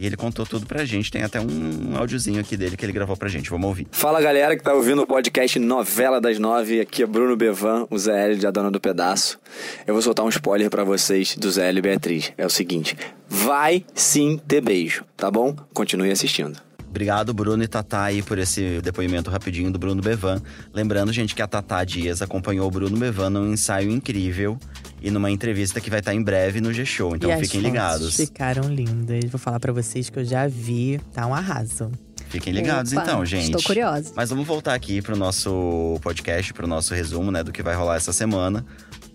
e 0.00 0.06
ele 0.06 0.16
contou 0.16 0.46
tudo 0.46 0.64
pra 0.64 0.82
gente. 0.86 1.10
Tem 1.10 1.22
até 1.22 1.38
um 1.38 1.94
áudiozinho 1.94 2.40
aqui 2.40 2.56
dele 2.56 2.74
que 2.74 2.86
ele 2.86 2.92
gravou 2.92 3.14
pra 3.18 3.28
gente. 3.28 3.50
Vamos 3.50 3.68
ouvir. 3.68 3.86
Fala 3.90 4.18
galera 4.22 4.56
que 4.56 4.62
tá 4.62 4.72
ouvindo 4.72 5.02
o 5.02 5.06
podcast 5.06 5.58
Novela 5.58 6.22
das 6.22 6.38
Nove, 6.38 6.80
aqui 6.80 7.02
é 7.02 7.06
Bruno 7.06 7.36
Bevan, 7.36 7.86
o 7.90 8.10
Hélio 8.10 8.38
de 8.38 8.46
A 8.46 8.50
Dona 8.50 8.70
do 8.70 8.80
Pedaço. 8.80 9.38
Eu 9.86 9.92
vou 9.92 10.02
soltar 10.02 10.24
um 10.24 10.30
spoiler 10.30 10.70
pra 10.70 10.82
vocês 10.82 11.36
do 11.36 11.50
e 11.50 11.82
Beatriz. 11.82 12.32
É 12.38 12.46
o 12.46 12.50
seguinte, 12.50 12.96
vai 13.28 13.84
sim 13.94 14.40
ter 14.48 14.62
beijo, 14.62 15.04
tá 15.18 15.30
bom? 15.30 15.54
Continue 15.74 16.10
assistindo. 16.10 16.69
Obrigado, 16.90 17.32
Bruno 17.32 17.62
e 17.62 17.68
Tatá, 17.68 18.02
aí, 18.02 18.20
por 18.20 18.36
esse 18.36 18.80
depoimento 18.80 19.30
rapidinho 19.30 19.70
do 19.70 19.78
Bruno 19.78 20.02
Bevan. 20.02 20.42
Lembrando, 20.74 21.12
gente, 21.12 21.36
que 21.36 21.40
a 21.40 21.46
Tatá 21.46 21.84
Dias 21.84 22.20
acompanhou 22.20 22.66
o 22.66 22.70
Bruno 22.70 22.96
Bevan 22.96 23.30
num 23.30 23.52
ensaio 23.52 23.88
incrível 23.88 24.58
e 25.00 25.08
numa 25.08 25.30
entrevista 25.30 25.80
que 25.80 25.88
vai 25.88 26.00
estar 26.00 26.12
em 26.12 26.22
breve 26.22 26.60
no 26.60 26.72
G-Show. 26.72 27.14
Então 27.14 27.30
e 27.30 27.32
as 27.32 27.40
fiquem 27.40 27.60
ligados. 27.60 28.16
ficaram 28.16 28.68
lindas. 28.68 29.24
Vou 29.30 29.38
falar 29.38 29.60
pra 29.60 29.72
vocês 29.72 30.10
que 30.10 30.18
eu 30.18 30.24
já 30.24 30.48
vi. 30.48 31.00
Tá 31.14 31.28
um 31.28 31.34
arraso. 31.34 31.92
Fiquem 32.28 32.52
ligados, 32.52 32.92
Opa, 32.92 33.02
então, 33.02 33.24
gente. 33.24 33.46
Estou 33.46 33.62
curiosa. 33.62 34.12
Mas 34.16 34.30
vamos 34.30 34.46
voltar 34.46 34.74
aqui 34.74 35.00
pro 35.00 35.16
nosso 35.16 35.96
podcast, 36.02 36.52
pro 36.52 36.66
nosso 36.66 36.92
resumo, 36.92 37.30
né, 37.30 37.44
do 37.44 37.52
que 37.52 37.62
vai 37.62 37.76
rolar 37.76 37.96
essa 37.96 38.12
semana. 38.12 38.66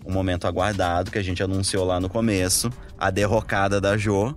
Um 0.04 0.12
momento 0.12 0.46
aguardado 0.46 1.10
que 1.10 1.18
a 1.18 1.22
gente 1.22 1.42
anunciou 1.42 1.84
lá 1.84 2.00
no 2.00 2.08
começo. 2.08 2.70
A 2.98 3.10
derrocada 3.10 3.80
da 3.80 3.98
Jo. 3.98 4.34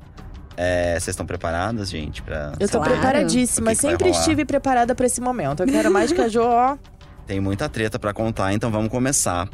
É, 0.62 0.92
Vocês 1.00 1.14
estão 1.14 1.26
preparadas, 1.26 1.90
gente? 1.90 2.22
Pra... 2.22 2.52
Eu 2.60 2.68
tô 2.68 2.82
preparadíssima. 2.82 3.72
Que 3.72 3.78
que 3.78 3.82
Sempre 3.82 4.10
estive 4.10 4.44
preparada 4.44 4.94
pra 4.94 5.06
esse 5.06 5.22
momento. 5.22 5.64
Eu 5.64 5.68
quero 5.68 5.90
mais 5.90 6.12
que 6.12 6.20
a 6.20 6.28
Jo, 6.28 6.42
ó. 6.44 6.78
Tem 7.26 7.40
muita 7.40 7.70
treta 7.70 7.98
pra 7.98 8.12
contar, 8.12 8.52
então 8.52 8.70
vamos 8.70 8.90
começar. 8.90 9.48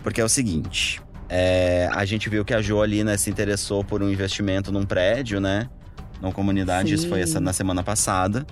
Porque 0.00 0.20
é 0.20 0.24
o 0.24 0.28
seguinte: 0.28 1.02
é, 1.28 1.90
a 1.92 2.04
gente 2.04 2.28
viu 2.28 2.44
que 2.44 2.54
a 2.54 2.62
Jo 2.62 2.80
ali, 2.80 3.02
né, 3.02 3.16
se 3.16 3.28
interessou 3.28 3.82
por 3.82 4.00
um 4.00 4.08
investimento 4.08 4.70
num 4.70 4.86
prédio, 4.86 5.40
né? 5.40 5.68
Numa 6.22 6.32
comunidade, 6.32 6.94
isso 6.94 7.08
foi 7.08 7.18
Sim. 7.18 7.24
essa, 7.24 7.40
na 7.40 7.52
semana 7.52 7.82
passada. 7.82 8.46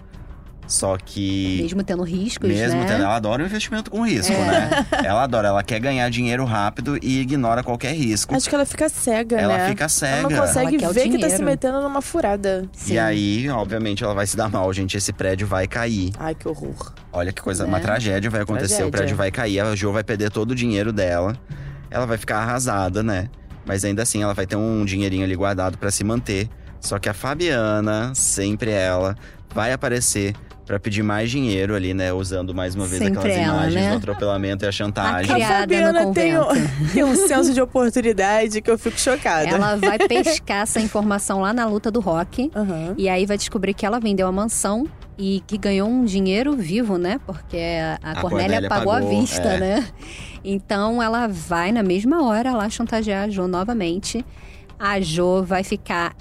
Só 0.66 0.96
que. 0.96 1.61
Mesmo 1.62 1.82
tendo 1.85 2.02
riscos, 2.02 2.49
Mesmo 2.49 2.80
né? 2.80 2.87
tendo, 2.88 3.04
ela 3.04 3.16
adora 3.16 3.42
o 3.42 3.46
investimento 3.46 3.90
com 3.90 4.02
risco, 4.04 4.32
É. 4.32 4.37
né? 4.46 4.87
Ela 5.04 5.23
adora, 5.23 5.49
ela 5.49 5.62
quer 5.62 5.78
ganhar 5.78 6.08
dinheiro 6.11 6.44
rápido 6.44 6.99
e 7.00 7.20
ignora 7.20 7.62
qualquer 7.62 7.94
risco. 7.94 8.35
Acho 8.35 8.49
que 8.49 8.54
ela 8.54 8.66
fica 8.66 8.88
cega, 8.88 9.37
ela 9.37 9.56
né? 9.58 9.68
fica 9.68 9.85
Ela 9.85 9.88
cega. 9.88 10.23
não 10.23 10.30
consegue 10.40 10.82
Ela 10.85 10.92
ver 10.92 11.08
que 11.08 11.18
tá 11.18 11.30
se 11.30 11.42
metendo 11.42 11.80
numa 11.80 12.02
furada. 12.02 12.68
Sim. 12.73 12.94
E 12.94 12.99
aí, 12.99 13.49
obviamente, 13.49 14.02
ela 14.02 14.12
vai 14.14 14.26
se 14.26 14.37
dar 14.37 14.49
mal, 14.50 14.73
gente. 14.73 14.96
Esse 14.96 15.12
prédio 15.12 15.46
vai 15.46 15.68
cair. 15.68 16.11
Ai, 16.18 16.35
que 16.35 16.49
horror. 16.49 16.92
Olha 17.12 17.32
que 17.32 17.40
coisa, 17.40 17.62
Né? 17.64 17.68
uma 17.68 17.78
tragédia 17.80 18.28
vai 18.28 18.40
acontecer. 18.42 18.68
Tragédia. 18.76 18.88
O 18.88 18.90
prédio 18.92 19.16
vai 19.16 19.30
cair, 19.30 19.61
a 19.61 19.75
Jo 19.76 19.92
vai 19.92 20.02
perder 20.02 20.30
todo 20.30 20.50
o 20.50 20.54
dinheiro 20.54 20.92
dela. 20.92 21.37
Ela 21.90 22.06
vai 22.06 22.18
ficar 22.18 22.38
arrasada, 22.38 23.02
né? 23.02 23.28
Mas 23.64 23.85
ainda 23.85 24.02
assim, 24.02 24.23
ela 24.23 24.35
vai 24.35 24.46
ter 24.46 24.56
um 24.56 24.85
dinheirinho 24.85 25.25
ali 25.25 25.35
guardado 25.37 25.78
pra 25.78 25.90
se 25.92 26.02
manter. 26.02 26.49
Só 26.80 26.99
que 26.99 27.08
a 27.08 27.14
Fabiana, 27.14 28.12
sempre 28.14 28.70
ela, 28.70 29.16
vai 29.54 29.73
aparecer 29.73 30.35
pra 30.66 30.80
pedir 30.80 31.02
mais 31.02 31.30
dinheiro 31.30 31.75
ali, 31.75 31.94
né? 31.94 32.12
Usando 32.12 32.52
mais 32.52 32.75
uma 32.75 32.87
vez 32.87 33.00
Sempre 33.00 33.18
aquelas 33.20 33.37
ela, 33.38 33.56
imagens 33.56 33.75
né? 33.85 33.90
do 33.92 33.96
atropelamento 33.99 34.64
e 34.64 34.68
a 34.68 34.73
chantagem. 34.73 35.30
A 35.30 35.35
A 35.35 35.37
Criada 35.37 35.54
Fabiana 35.61 36.12
tem 36.12 36.38
um, 36.38 36.44
tem 36.92 37.04
um 37.04 37.14
senso 37.14 37.54
de 37.54 37.61
oportunidade 37.61 38.61
que 38.61 38.70
eu 38.70 38.76
fico 38.76 38.99
chocada. 38.99 39.49
Ela 39.49 39.76
vai 39.76 39.96
pescar 40.08 40.62
essa 40.62 40.80
informação 40.80 41.40
lá 41.40 41.52
na 41.52 41.64
luta 41.67 41.90
do 41.90 42.00
rock. 42.00 42.50
Aham. 42.54 42.95
E 42.99 43.08
aí 43.08 43.25
vai 43.25 43.38
descobrir 43.38 43.73
que 43.75 43.86
ela 43.86 44.00
vendeu 44.00 44.26
a 44.26 44.32
mansão 44.32 44.86
e 45.17 45.40
que 45.47 45.56
ganhou 45.56 45.88
um 45.88 46.04
dinheiro 46.04 46.54
vivo, 46.56 46.99
né? 46.99 47.21
Porque 47.25 47.56
a, 47.56 47.99
a 48.02 48.10
A 48.10 48.21
Cornélia, 48.21 48.47
Cornélia 48.60 48.69
pagou, 48.69 48.93
pagou, 48.93 49.08
à 49.08 49.21
vista, 49.21 49.49
é. 49.49 49.60
né? 49.60 49.88
Então 50.45 51.02
ela 51.02 51.28
vai 51.28 51.71
na 51.71 51.82
mesma 51.82 52.25
hora 52.25 52.52
lá 52.52 52.69
chantagear 52.69 53.25
a 53.25 53.28
Jo 53.30 53.47
novamente. 53.47 54.25
A 54.78 55.00
Jo 55.00 55.43
vai 55.43 55.62
ficar 55.64 56.14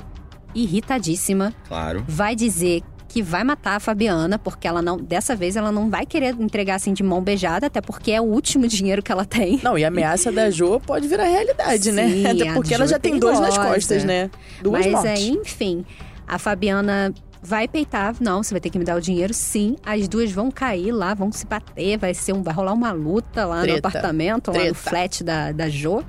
irritadíssima, 0.54 1.54
Claro. 1.67 2.04
vai 2.08 2.36
dizer 2.36 2.82
que 3.15 3.21
vai 3.21 3.45
matar 3.45 3.78
a 3.78 3.80
Fabiana, 3.80 4.38
porque 4.38 4.67
ela 4.67 4.82
não, 4.82 4.97
dessa 4.97 5.38
vez 5.38 5.56
ela 5.56 5.71
não 5.71 5.89
vai 5.89 6.06
querer 6.06 6.36
entregar 6.38 6.75
assim 6.75 6.91
de 6.91 7.01
mão 7.01 7.21
beijada, 7.21 7.67
até 7.67 7.80
porque 7.80 8.12
é 8.12 8.19
o 8.19 8.25
último 8.25 8.67
dinheiro 8.67 9.01
que 9.01 9.10
ela 9.10 9.23
tem. 9.23 9.58
Não, 9.63 9.78
e 9.78 9.86
a 9.86 9.88
ameaça 9.88 10.34
da 10.34 10.49
Jo 10.51 10.82
pode 10.82 11.08
virar 11.08 11.23
realidade, 11.23 11.93
né? 11.93 12.10
Sim, 12.10 12.28
Até 12.28 12.49
a 12.49 12.54
porque 12.54 12.73
ela 12.73 12.86
já 12.86 12.97
é 12.97 12.99
tem 12.99 13.17
dois 13.17 13.39
nas 13.39 13.58
costas, 13.58 14.04
né? 14.04 14.30
Duas 14.62 14.86
Mas 14.86 14.91
mortes. 14.91 15.12
aí, 15.12 15.30
enfim, 15.30 15.86
a 16.28 16.38
Fabiana 16.38 17.13
vai 17.41 17.69
peitar. 17.69 18.13
Não, 18.19 18.43
você 18.43 18.54
vai 18.54 18.60
ter 18.60 18.69
que 18.69 18.78
me 18.78 18.84
dar 18.84 18.97
o 18.97 19.01
dinheiro, 19.01 19.34
sim. 19.34 19.78
As 19.86 20.10
duas 20.10 20.30
vão 20.34 20.51
cair 20.51 20.91
lá, 20.91 21.13
vão 21.13 21.32
se 21.32 21.45
bater, 21.45 21.97
vai 21.97 22.13
ser 22.13 22.34
um, 22.34 22.43
vai 22.43 22.54
rolar 22.54 22.73
uma 22.73 22.91
luta 22.91 23.45
lá 23.45 23.60
no 23.62 23.63
Treta. 23.63 23.88
apartamento, 23.88 24.49
lá 24.49 24.58
no 24.58 24.60
Treta. 24.60 24.75
flat 24.75 25.23
da, 25.23 25.54
da 25.54 25.69
Jo. 25.69 26.04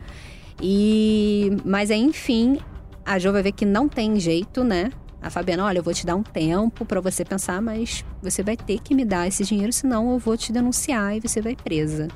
E 0.60 1.56
mas 1.64 1.92
aí, 1.92 2.00
enfim, 2.00 2.58
a 3.04 3.16
Jo 3.16 3.30
vai 3.30 3.44
ver 3.44 3.52
que 3.52 3.64
não 3.64 3.88
tem 3.88 4.18
jeito, 4.18 4.64
né? 4.64 4.90
A 5.26 5.30
Fabiana, 5.30 5.64
olha, 5.64 5.78
eu 5.78 5.82
vou 5.82 5.92
te 5.92 6.06
dar 6.06 6.14
um 6.14 6.22
tempo 6.22 6.84
pra 6.84 7.00
você 7.00 7.24
pensar, 7.24 7.60
mas 7.60 8.04
você 8.22 8.44
vai 8.44 8.56
ter 8.56 8.78
que 8.78 8.94
me 8.94 9.04
dar 9.04 9.26
esse 9.26 9.42
dinheiro, 9.44 9.72
senão 9.72 10.12
eu 10.12 10.20
vou 10.20 10.36
te 10.36 10.52
denunciar 10.52 11.16
e 11.16 11.20
você 11.20 11.40
vai 11.42 11.56
presa. 11.56 12.06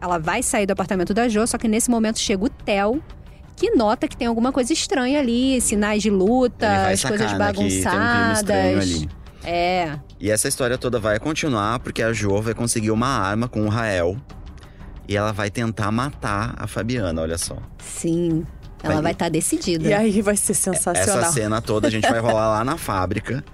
Ela 0.00 0.18
vai 0.18 0.42
sair 0.42 0.66
do 0.66 0.72
apartamento 0.72 1.14
da 1.14 1.28
Jo, 1.28 1.46
só 1.46 1.56
que 1.56 1.68
nesse 1.68 1.88
momento 1.88 2.18
chega 2.18 2.44
o 2.44 2.48
Theo, 2.48 3.00
que 3.54 3.70
nota 3.76 4.08
que 4.08 4.16
tem 4.16 4.26
alguma 4.26 4.50
coisa 4.50 4.72
estranha 4.72 5.20
ali, 5.20 5.60
sinais 5.60 6.02
de 6.02 6.10
luta, 6.10 6.88
as 6.88 7.04
coisas 7.04 7.20
né, 7.32 7.52
que 7.52 7.58
tem 7.58 7.64
um 7.68 7.68
bagunçadas. 7.72 9.06
É, 9.44 9.96
E 10.18 10.28
essa 10.28 10.48
história 10.48 10.76
toda 10.76 10.98
vai 10.98 11.20
continuar 11.20 11.78
porque 11.78 12.02
a 12.02 12.12
Jo 12.12 12.42
vai 12.42 12.54
conseguir 12.54 12.90
uma 12.90 13.06
arma 13.06 13.46
com 13.46 13.64
o 13.64 13.68
Rael. 13.68 14.16
E 15.08 15.16
ela 15.16 15.30
vai 15.30 15.48
tentar 15.48 15.92
matar 15.92 16.56
a 16.58 16.66
Fabiana, 16.66 17.22
olha 17.22 17.38
só. 17.38 17.56
sim. 17.78 18.44
Ela 18.86 18.94
Vai- 18.94 19.02
vai 19.02 19.12
estar 19.12 19.28
decidida. 19.28 19.88
E 19.88 19.92
aí 19.94 20.22
vai 20.22 20.36
ser 20.36 20.54
sensacional. 20.54 21.20
Essa 21.20 21.32
cena 21.32 21.60
toda 21.60 21.88
a 21.88 21.90
gente 21.90 22.08
vai 22.08 22.20
rolar 22.20 22.48
lá 22.50 22.64
na 22.64 22.76
fábrica. 22.78 23.44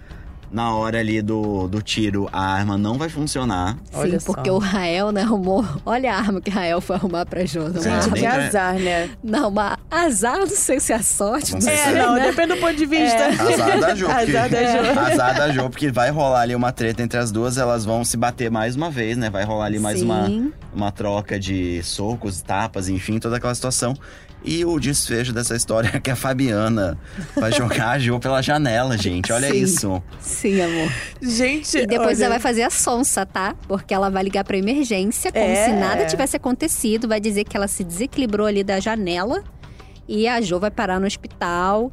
Na 0.50 0.74
hora 0.74 0.98
ali 0.98 1.22
do, 1.22 1.66
do 1.66 1.80
tiro, 1.80 2.28
a 2.30 2.38
arma 2.44 2.76
não 2.76 2.98
vai 2.98 3.08
funcionar. 3.08 3.74
Sim, 3.90 3.90
Olha 3.94 4.18
porque 4.20 4.50
só. 4.50 4.56
o 4.56 4.58
Rael, 4.58 5.10
né, 5.10 5.22
arrumou. 5.22 5.64
Olha 5.86 6.12
a 6.12 6.18
arma 6.18 6.42
que 6.42 6.50
o 6.50 6.52
Rael 6.52 6.78
foi 6.78 6.94
arrumar 6.96 7.24
pra 7.24 7.42
Jo. 7.46 7.60
Uma 7.62 7.80
Gente, 7.80 8.10
que 8.12 8.20
pra- 8.20 8.46
azar, 8.48 8.74
né? 8.74 9.08
Não, 9.24 9.48
uma 9.48 9.78
azar, 9.90 10.38
não 10.38 10.46
sei 10.46 10.78
se 10.78 10.92
é 10.92 10.96
a 10.96 11.02
sorte. 11.02 11.52
Não 11.52 11.58
Não 11.58 11.62
sei 11.62 11.74
sei, 11.74 11.84
se 11.86 11.98
É, 11.98 12.02
não, 12.02 12.14
né? 12.16 12.26
depende 12.26 12.48
do 12.52 12.60
ponto 12.60 12.74
de 12.76 12.84
vista. 12.84 13.28
Azar 13.28 13.80
da 13.80 13.94
Jo. 13.94 14.04
porque- 14.06 14.20
Azar 14.36 14.50
da 14.50 14.62
Jo. 14.92 15.00
Azar 15.00 15.34
da 15.38 15.48
Jo, 15.48 15.70
porque 15.70 15.90
vai 15.90 16.10
rolar 16.10 16.42
ali 16.42 16.54
uma 16.54 16.70
treta 16.70 17.02
entre 17.02 17.18
as 17.18 17.32
duas, 17.32 17.56
elas 17.56 17.86
vão 17.86 18.04
se 18.04 18.18
bater 18.18 18.50
mais 18.50 18.76
uma 18.76 18.90
vez, 18.90 19.16
né? 19.16 19.30
Vai 19.30 19.44
rolar 19.44 19.64
ali 19.64 19.78
mais 19.78 20.00
Sim. 20.00 20.04
uma, 20.04 20.28
uma 20.74 20.92
troca 20.92 21.40
de 21.40 21.82
socos, 21.82 22.42
tapas, 22.42 22.90
enfim, 22.90 23.18
toda 23.18 23.38
aquela 23.38 23.54
situação. 23.54 23.94
E 24.44 24.64
o 24.64 24.78
desfecho 24.81 25.33
dessa 25.33 25.55
história 25.55 25.90
é 25.94 26.00
que 26.00 26.11
a 26.11 26.16
Fabiana 26.16 26.98
vai 27.37 27.52
jogar 27.52 27.90
a 27.90 27.98
Jo 27.98 28.18
pela 28.18 28.42
janela, 28.42 28.98
gente. 28.98 29.33
Olha 29.33 29.48
Sim. 29.50 29.62
isso. 29.62 30.02
Sim, 30.20 30.61
amor. 30.61 30.92
Gente, 31.20 31.78
E 31.78 31.87
depois 31.87 32.18
olha, 32.18 32.24
ela 32.26 32.35
vai 32.35 32.40
fazer 32.40 32.62
a 32.62 32.70
sonsa, 32.70 33.24
tá? 33.24 33.55
Porque 33.68 33.94
ela 33.94 34.11
vai 34.11 34.22
ligar 34.24 34.42
pra 34.42 34.57
emergência, 34.57 35.31
como 35.31 35.44
É. 35.44 35.64
se 35.66 35.72
nada 35.72 36.05
tivesse 36.07 36.37
acontecido. 36.37 37.07
Vai 37.07 37.20
dizer 37.20 37.44
que 37.44 37.57
ela 37.57 37.68
se 37.68 37.85
desequilibrou 37.85 38.46
ali 38.46 38.64
da 38.64 38.81
janela. 38.81 39.44
E 40.09 40.26
a 40.26 40.40
Jo 40.40 40.59
vai 40.59 40.70
parar 40.70 40.98
no 40.98 41.07
hospital. 41.07 41.92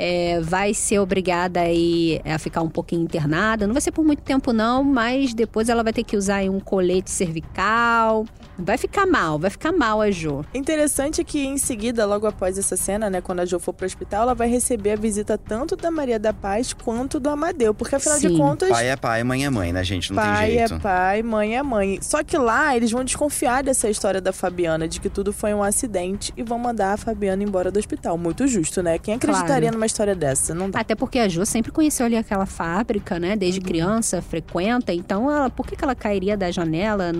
é, 0.00 0.38
vai 0.42 0.72
ser 0.74 1.00
obrigada 1.00 1.58
aí 1.60 2.20
a 2.24 2.38
ficar 2.38 2.62
um 2.62 2.68
pouquinho 2.68 3.02
internada. 3.02 3.66
Não 3.66 3.74
vai 3.74 3.80
ser 3.80 3.90
por 3.90 4.04
muito 4.04 4.22
tempo, 4.22 4.52
não, 4.52 4.84
mas 4.84 5.34
depois 5.34 5.68
ela 5.68 5.82
vai 5.82 5.92
ter 5.92 6.04
que 6.04 6.16
usar 6.16 6.36
aí 6.36 6.48
um 6.48 6.60
colete 6.60 7.10
cervical. 7.10 8.24
Vai 8.58 8.76
ficar 8.76 9.06
mal, 9.06 9.38
vai 9.38 9.50
ficar 9.50 9.72
mal 9.72 10.00
a 10.00 10.10
Jo. 10.10 10.44
Interessante 10.52 11.22
que 11.22 11.46
em 11.46 11.56
seguida, 11.58 12.04
logo 12.04 12.26
após 12.26 12.58
essa 12.58 12.76
cena, 12.76 13.08
né, 13.08 13.20
quando 13.20 13.40
a 13.40 13.44
Jo 13.46 13.58
for 13.58 13.72
pro 13.72 13.86
hospital, 13.86 14.22
ela 14.22 14.34
vai 14.34 14.48
receber 14.48 14.92
a 14.92 14.96
visita 14.96 15.38
tanto 15.38 15.76
da 15.76 15.90
Maria 15.90 16.18
da 16.18 16.32
Paz 16.32 16.72
quanto 16.72 17.20
do 17.20 17.28
Amadeu, 17.30 17.72
porque 17.72 17.94
afinal 17.94 18.18
de 18.18 18.28
Sim. 18.28 18.36
contas, 18.36 18.68
Pai 18.68 18.88
é 18.88 18.96
pai, 18.96 19.22
mãe 19.24 19.44
é 19.44 19.50
mãe, 19.50 19.72
né, 19.72 19.84
gente? 19.84 20.12
Não 20.12 20.22
pai 20.22 20.46
tem 20.48 20.56
jeito. 20.58 20.74
é 20.74 20.78
pai, 20.78 21.22
mãe 21.22 21.56
é 21.56 21.62
mãe. 21.62 21.98
Só 22.02 22.22
que 22.24 22.36
lá 22.36 22.76
eles 22.76 22.90
vão 22.90 23.04
desconfiar 23.04 23.62
dessa 23.62 23.88
história 23.88 24.20
da 24.20 24.32
Fabiana, 24.32 24.88
de 24.88 25.00
que 25.00 25.08
tudo 25.08 25.32
foi 25.32 25.54
um 25.54 25.62
acidente 25.62 26.32
e 26.36 26.42
vão 26.42 26.58
mandar 26.58 26.94
a 26.94 26.96
Fabiana 26.96 27.42
embora 27.42 27.70
do 27.70 27.78
hospital. 27.78 28.18
Muito 28.18 28.46
justo, 28.48 28.82
né? 28.82 28.98
Quem 28.98 29.14
acreditaria 29.14 29.60
Claro. 29.60 29.76
numa 29.76 29.86
história 29.86 30.14
dessa? 30.14 30.54
Não 30.54 30.68
dá. 30.68 30.80
Até 30.80 30.94
porque 30.94 31.18
a 31.18 31.28
Jo 31.28 31.46
sempre 31.46 31.70
conheceu 31.70 32.06
ali 32.06 32.16
aquela 32.16 32.46
fábrica, 32.46 33.18
né? 33.20 33.32
Uhum. 33.32 33.36
Desde 33.38 33.60
criança, 33.60 34.20
frequenta. 34.20 34.92
Então, 34.92 35.30
ela, 35.30 35.48
por 35.48 35.66
que, 35.66 35.76
que 35.76 35.84
ela 35.84 35.94
cairia 35.94 36.36
da 36.36 36.50
janela? 36.50 37.12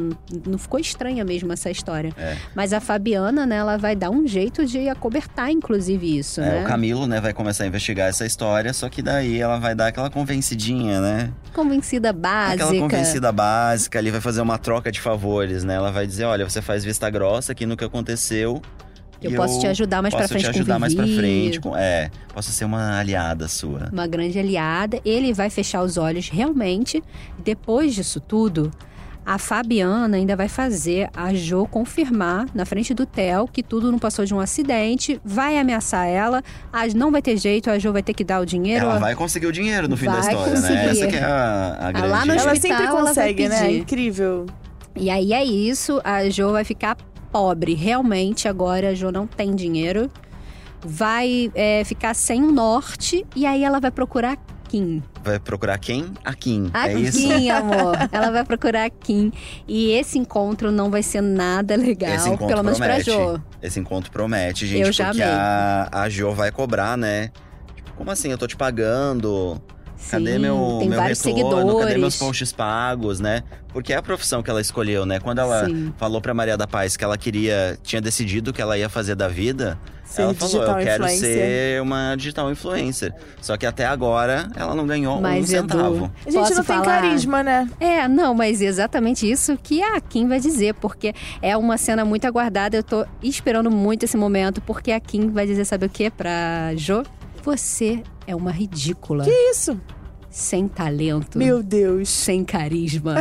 Não 0.47 0.59
ficou 0.59 0.81
estranha 0.81 1.25
mesmo 1.29 1.53
essa 1.53 1.71
história. 1.71 2.13
É. 2.19 2.37
Mas 2.55 2.73
a 2.73 2.81
Fabiana, 2.81 3.45
né? 3.47 3.57
Ela 3.57 3.77
vai 3.77 3.95
dar 3.95 4.11
um 4.11 4.27
jeito 4.27 4.65
de 4.67 4.89
acobertar, 4.89 5.51
inclusive, 5.51 6.19
isso, 6.19 6.41
É, 6.41 6.45
né? 6.57 6.63
o 6.63 6.65
Camilo, 6.65 7.07
né, 7.07 7.21
vai 7.21 7.33
começar 7.35 7.65
a 7.65 7.67
investigar 7.67 8.09
essa 8.09 8.25
história, 8.25 8.73
só 8.73 8.89
que 8.89 9.03
daí 9.03 9.39
ela 9.39 9.59
vai 9.59 9.75
dar 9.75 9.89
aquela 9.89 10.09
convencidinha, 10.11 11.01
né? 11.01 11.31
Convencida 11.55 12.13
básica. 12.13 12.65
Aquela 12.65 12.81
convencida 12.81 13.31
básica 13.31 13.99
ali, 13.99 14.11
vai 14.11 14.21
fazer 14.21 14.41
uma 14.41 14.57
troca 14.59 14.91
de 14.91 15.01
favores, 15.01 15.63
né? 15.63 15.75
Ela 15.75 15.93
vai 15.93 16.07
dizer, 16.07 16.25
olha, 16.25 16.49
você 16.49 16.63
faz 16.63 16.83
vista 16.83 17.09
grossa 17.11 17.53
aqui 17.53 17.67
no 17.67 17.77
que 17.77 17.85
aconteceu. 17.85 18.63
Eu 19.21 19.33
posso 19.35 19.59
te 19.59 19.67
ajudar 19.67 20.01
mais 20.01 20.15
posso 20.15 20.29
frente 20.29 20.43
te 20.43 20.47
com 20.47 20.53
o 20.53 20.61
ajudar 20.61 20.79
mais 20.79 20.95
pra 20.95 21.05
Vivi." 21.05 21.17
frente. 21.19 21.61
É, 21.77 22.09
posso 22.33 22.53
ser 22.53 22.65
uma 22.65 22.99
aliada 23.01 23.49
sua. 23.49 23.89
Uma 23.93 24.07
grande 24.07 24.39
aliada. 24.39 25.01
Ele 25.05 25.33
vai 25.33 25.51
fechar 25.51 25.83
os 25.83 25.97
olhos 25.97 26.29
realmente. 26.29 27.03
Depois 27.43 27.97
disso 27.97 28.21
tudo, 28.21 28.71
a 29.29 29.37
Fabiana 29.37 30.17
ainda 30.17 30.35
vai 30.35 30.49
fazer 30.49 31.11
a 31.15 31.35
Jo 31.35 31.67
confirmar 31.67 32.47
na 32.55 32.65
frente 32.65 32.95
do 32.95 33.05
Theo 33.05 33.47
que 33.47 33.63
tudo 33.63 33.93
não 33.93 33.99
passou 33.99 34.25
de 34.25 34.33
um 34.35 34.41
acidente, 34.41 35.21
vai 35.23 35.59
ameaçar 35.59 36.07
ela, 36.07 36.43
a, 36.73 36.87
não 36.87 37.13
vai 37.13 37.21
ter 37.21 37.37
jeito, 37.37 37.71
a 37.71 37.79
Jo 37.79 37.93
vai 37.93 38.03
ter 38.03 38.15
que 38.15 38.25
dar 38.25 38.41
o 38.41 38.47
dinheiro. 38.47 38.87
Ela 38.87 38.99
vai 38.99 39.15
conseguir 39.15 39.47
o 39.47 39.53
dinheiro 39.53 39.87
no 39.87 39.99
fim 39.99 40.07
da 40.07 40.13
Vai 40.13 40.33
história, 40.33 40.55
conseguir. 40.55 40.75
né? 40.77 40.91
Essa 40.91 41.07
que 41.09 41.17
é 41.17 41.23
a, 41.23 41.77
a 41.79 41.93
grande... 41.93 42.09
lá 42.09 42.25
no 42.25 42.33
Ela 42.33 42.53
hospital, 42.53 42.79
sempre 42.79 42.87
ela 42.87 43.01
vai 43.03 43.05
consegue, 43.09 43.49
né? 43.51 43.61
pedir. 43.61 43.79
Incrível. 43.81 44.47
E 44.97 45.11
aí 45.11 45.35
é 45.35 45.45
isso, 45.45 46.01
a 46.03 46.27
Jo 46.31 46.53
vai 46.53 46.65
ficar 46.65 46.97
pobre. 47.31 47.75
Realmente, 47.75 48.49
agora 48.49 48.89
a 48.89 48.95
Jo 48.95 49.13
não 49.13 49.27
tem 49.27 49.55
dinheiro. 49.55 50.11
Vai 50.81 51.53
é, 51.55 51.85
ficar 51.85 52.15
sem 52.15 52.43
o 52.43 52.51
norte 52.51 53.27
e 53.37 53.45
aí 53.45 53.63
ela 53.63 53.79
vai 53.79 53.91
procurar 53.91 54.39
Kim. 54.69 55.03
Vai 55.25 55.39
procurar 55.41 55.79
quem? 55.79 56.13
A 56.25 56.35
Kim. 56.35 56.71
A 56.75 56.89
é 56.89 56.95
isso? 56.95 57.19
Kim, 57.19 57.49
amor. 57.51 57.97
Ela 58.13 58.31
vai 58.31 58.45
procurar 58.45 58.85
a 58.85 58.91
Kim. 58.91 59.33
E 59.67 59.91
esse 59.93 60.19
encontro 60.19 60.71
não 60.71 60.91
vai 60.91 61.03
ser 61.03 61.21
nada 61.23 61.75
legal, 61.77 62.13
Esse 62.15 62.29
encontro 62.29 62.47
pelo 62.49 62.63
menos 62.63 62.79
promete. 62.79 63.05
pra 63.05 63.15
Jo. 63.15 63.43
Esse 63.63 63.81
encontro 63.81 64.11
promete, 64.13 64.67
gente, 64.67 64.83
Eu 64.87 64.93
já 64.93 65.07
porque 65.07 65.23
amei. 65.23 65.35
a, 65.35 65.89
a 65.93 66.09
Jo 66.09 66.33
vai 66.33 66.53
cobrar, 66.53 66.97
né? 66.97 67.31
Tipo, 67.75 67.93
como 67.97 68.11
assim? 68.11 68.31
Eu 68.31 68.39
tô 68.39 68.47
te 68.47 68.57
pagando. 68.57 69.61
Cadê 70.11 70.35
Sim, 70.35 70.39
meu, 70.39 70.77
tem 70.79 70.89
meu 70.89 70.99
vários 70.99 71.23
retorno? 71.23 71.51
seguidores. 71.51 71.85
Cadê 71.87 71.99
meus 71.99 72.17
posts 72.17 72.53
pagos, 72.53 73.21
né? 73.21 73.43
Porque 73.73 73.93
é 73.93 73.97
a 73.97 74.03
profissão 74.03 74.43
que 74.43 74.49
ela 74.51 74.61
escolheu, 74.61 75.05
né? 75.05 75.19
Quando 75.21 75.41
ela 75.41 75.67
Sim. 75.67 75.93
falou 75.99 76.21
pra 76.21 76.33
Maria 76.33 76.57
da 76.57 76.67
Paz 76.67 76.97
que 76.97 77.05
ela 77.05 77.19
queria, 77.19 77.79
tinha 77.83 78.01
decidido 78.01 78.51
o 78.51 78.55
que 78.55 78.63
ela 78.63 78.79
ia 78.79 78.89
fazer 78.89 79.15
da 79.15 79.29
vida, 79.29 79.79
Ser 80.05 80.23
ela 80.23 80.35
falou: 80.35 80.63
Eu 80.63 80.77
quero 80.77 81.05
influencer. 81.05 81.35
ser 81.35 81.83
uma 81.83 82.15
digital 82.17 82.51
influencer. 82.51 83.13
Só 83.43 83.57
que 83.59 83.67
até 83.67 83.85
agora 83.85 84.49
ela 84.57 84.75
não 84.75 84.87
ganhou 84.87 85.21
Mas, 85.21 85.35
um 85.53 85.57
Edu, 85.57 85.69
centavo. 85.73 86.13
A 86.25 86.31
gente 86.31 86.41
Posso 86.41 86.55
não 86.55 86.65
tem 86.65 86.77
falar? 86.77 86.85
carisma, 87.03 87.43
né? 87.43 87.69
É, 87.79 88.09
não, 88.09 88.35
mas 88.35 88.63
exatamente 88.63 89.31
isso 89.31 89.59
que 89.63 89.83
a 89.83 90.01
Kim 90.01 90.27
vai 90.27 90.41
dizer, 90.41 90.75
porque 90.75 91.13
é 91.43 91.55
uma 91.57 91.77
cena 91.77 92.05
muito 92.05 92.25
aguardada. 92.27 92.77
Eu 92.77 92.83
tô 92.83 93.05
esperando 93.23 93.71
muito 93.71 94.05
esse 94.05 94.17
momento, 94.17 94.63
porque 94.63 94.93
a 94.93 95.01
Kim 95.01 95.29
vai 95.31 95.47
dizer, 95.47 95.65
sabe 95.67 95.85
o 95.85 95.91
que 95.91 96.09
pra 96.11 96.73
Jo? 96.77 97.03
Você 97.45 98.03
é 98.29 98.37
uma 98.37 98.51
ridícula. 98.53 99.25
Que 99.25 99.31
isso? 99.51 99.81
Sem 100.31 100.69
talento. 100.69 101.39
Meu 101.39 101.63
Deus. 101.63 102.11
Sem 102.11 102.45
carisma. 102.45 103.15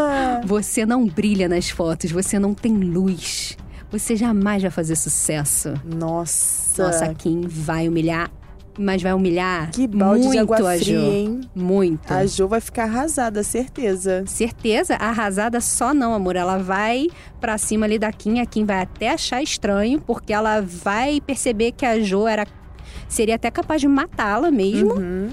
você 0.44 0.86
não 0.86 1.06
brilha 1.06 1.46
nas 1.46 1.68
fotos, 1.68 2.10
você 2.10 2.38
não 2.38 2.54
tem 2.54 2.72
luz. 2.72 3.58
Você 3.92 4.16
jamais 4.16 4.62
vai 4.62 4.70
fazer 4.70 4.96
sucesso. 4.96 5.74
Nossa. 5.84 6.82
Nossa, 6.82 7.04
a 7.04 7.14
Kim 7.14 7.42
vai 7.42 7.86
humilhar, 7.86 8.30
mas 8.78 9.02
vai 9.02 9.12
humilhar 9.12 9.70
Que 9.70 9.86
balde 9.86 10.22
muito 10.22 10.32
de 10.32 10.38
água 10.38 10.56
a 10.56 10.78
fria, 10.78 10.98
Jo. 10.98 11.12
hein? 11.12 11.40
Muito. 11.54 12.10
A 12.10 12.24
Jo 12.26 12.48
vai 12.48 12.60
ficar 12.60 12.84
arrasada, 12.84 13.42
certeza. 13.42 14.24
Certeza, 14.26 14.96
arrasada 14.96 15.60
só 15.60 15.92
não, 15.92 16.14
amor. 16.14 16.34
Ela 16.34 16.56
vai 16.56 17.06
pra 17.38 17.58
cima 17.58 17.84
ali 17.84 17.98
da 17.98 18.10
Kim, 18.10 18.40
a 18.40 18.46
Kim 18.46 18.64
vai 18.64 18.80
até 18.80 19.10
achar 19.10 19.42
estranho, 19.42 20.00
porque 20.00 20.32
ela 20.32 20.60
vai 20.62 21.20
perceber 21.20 21.72
que 21.72 21.84
a 21.84 22.00
Jo 22.00 22.26
era 22.26 22.46
seria 23.14 23.36
até 23.36 23.50
capaz 23.50 23.80
de 23.80 23.88
matá-la 23.88 24.50
mesmo. 24.50 24.94
Uhum. 24.94 25.30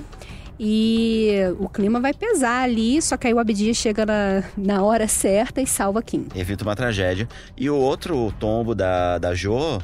E 0.60 1.38
o 1.60 1.68
clima 1.68 2.00
vai 2.00 2.14
pesar 2.14 2.64
ali, 2.64 3.02
só 3.02 3.18
que 3.18 3.26
aí 3.26 3.34
o 3.34 3.40
Abdias 3.40 3.78
chega 3.78 4.06
na, 4.06 4.44
na 4.56 4.84
hora 4.84 5.08
certa 5.08 5.60
e 5.60 5.66
salva 5.66 6.00
a 6.00 6.04
Kim. 6.04 6.28
Evita 6.36 6.64
uma 6.64 6.76
tragédia. 6.76 7.28
E 7.58 7.68
o 7.68 7.76
outro 7.76 8.32
tombo 8.40 8.76
da, 8.76 9.18
da 9.18 9.34
Jo 9.34 9.82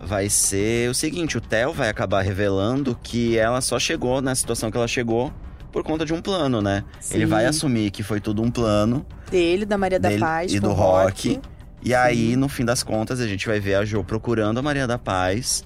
vai 0.00 0.30
ser 0.30 0.88
o 0.88 0.94
seguinte: 0.94 1.36
o 1.36 1.42
Theo 1.42 1.74
vai 1.74 1.90
acabar 1.90 2.22
revelando 2.22 2.98
que 3.02 3.36
ela 3.36 3.60
só 3.60 3.78
chegou 3.78 4.22
na 4.22 4.34
situação 4.34 4.70
que 4.70 4.78
ela 4.78 4.88
chegou 4.88 5.30
por 5.70 5.82
conta 5.82 6.06
de 6.06 6.14
um 6.14 6.22
plano, 6.22 6.62
né? 6.62 6.84
Ele 7.10 7.24
Sim. 7.24 7.26
vai 7.26 7.44
assumir 7.44 7.90
que 7.90 8.02
foi 8.02 8.18
tudo 8.18 8.40
um 8.40 8.50
plano 8.50 9.04
Dele, 9.30 9.66
da 9.66 9.76
Maria 9.76 9.98
da 10.00 10.08
dele 10.08 10.20
Paz, 10.20 10.54
e 10.54 10.60
do 10.60 10.70
o 10.70 10.72
rock. 10.72 11.38
E 11.82 11.94
aí, 11.94 12.34
no 12.34 12.48
fim 12.48 12.64
das 12.64 12.82
contas, 12.82 13.20
a 13.20 13.26
gente 13.26 13.46
vai 13.46 13.60
ver 13.60 13.74
a 13.74 13.84
Jo 13.84 14.02
procurando 14.02 14.56
a 14.56 14.62
Maria 14.62 14.86
da 14.86 14.96
Paz 14.96 15.64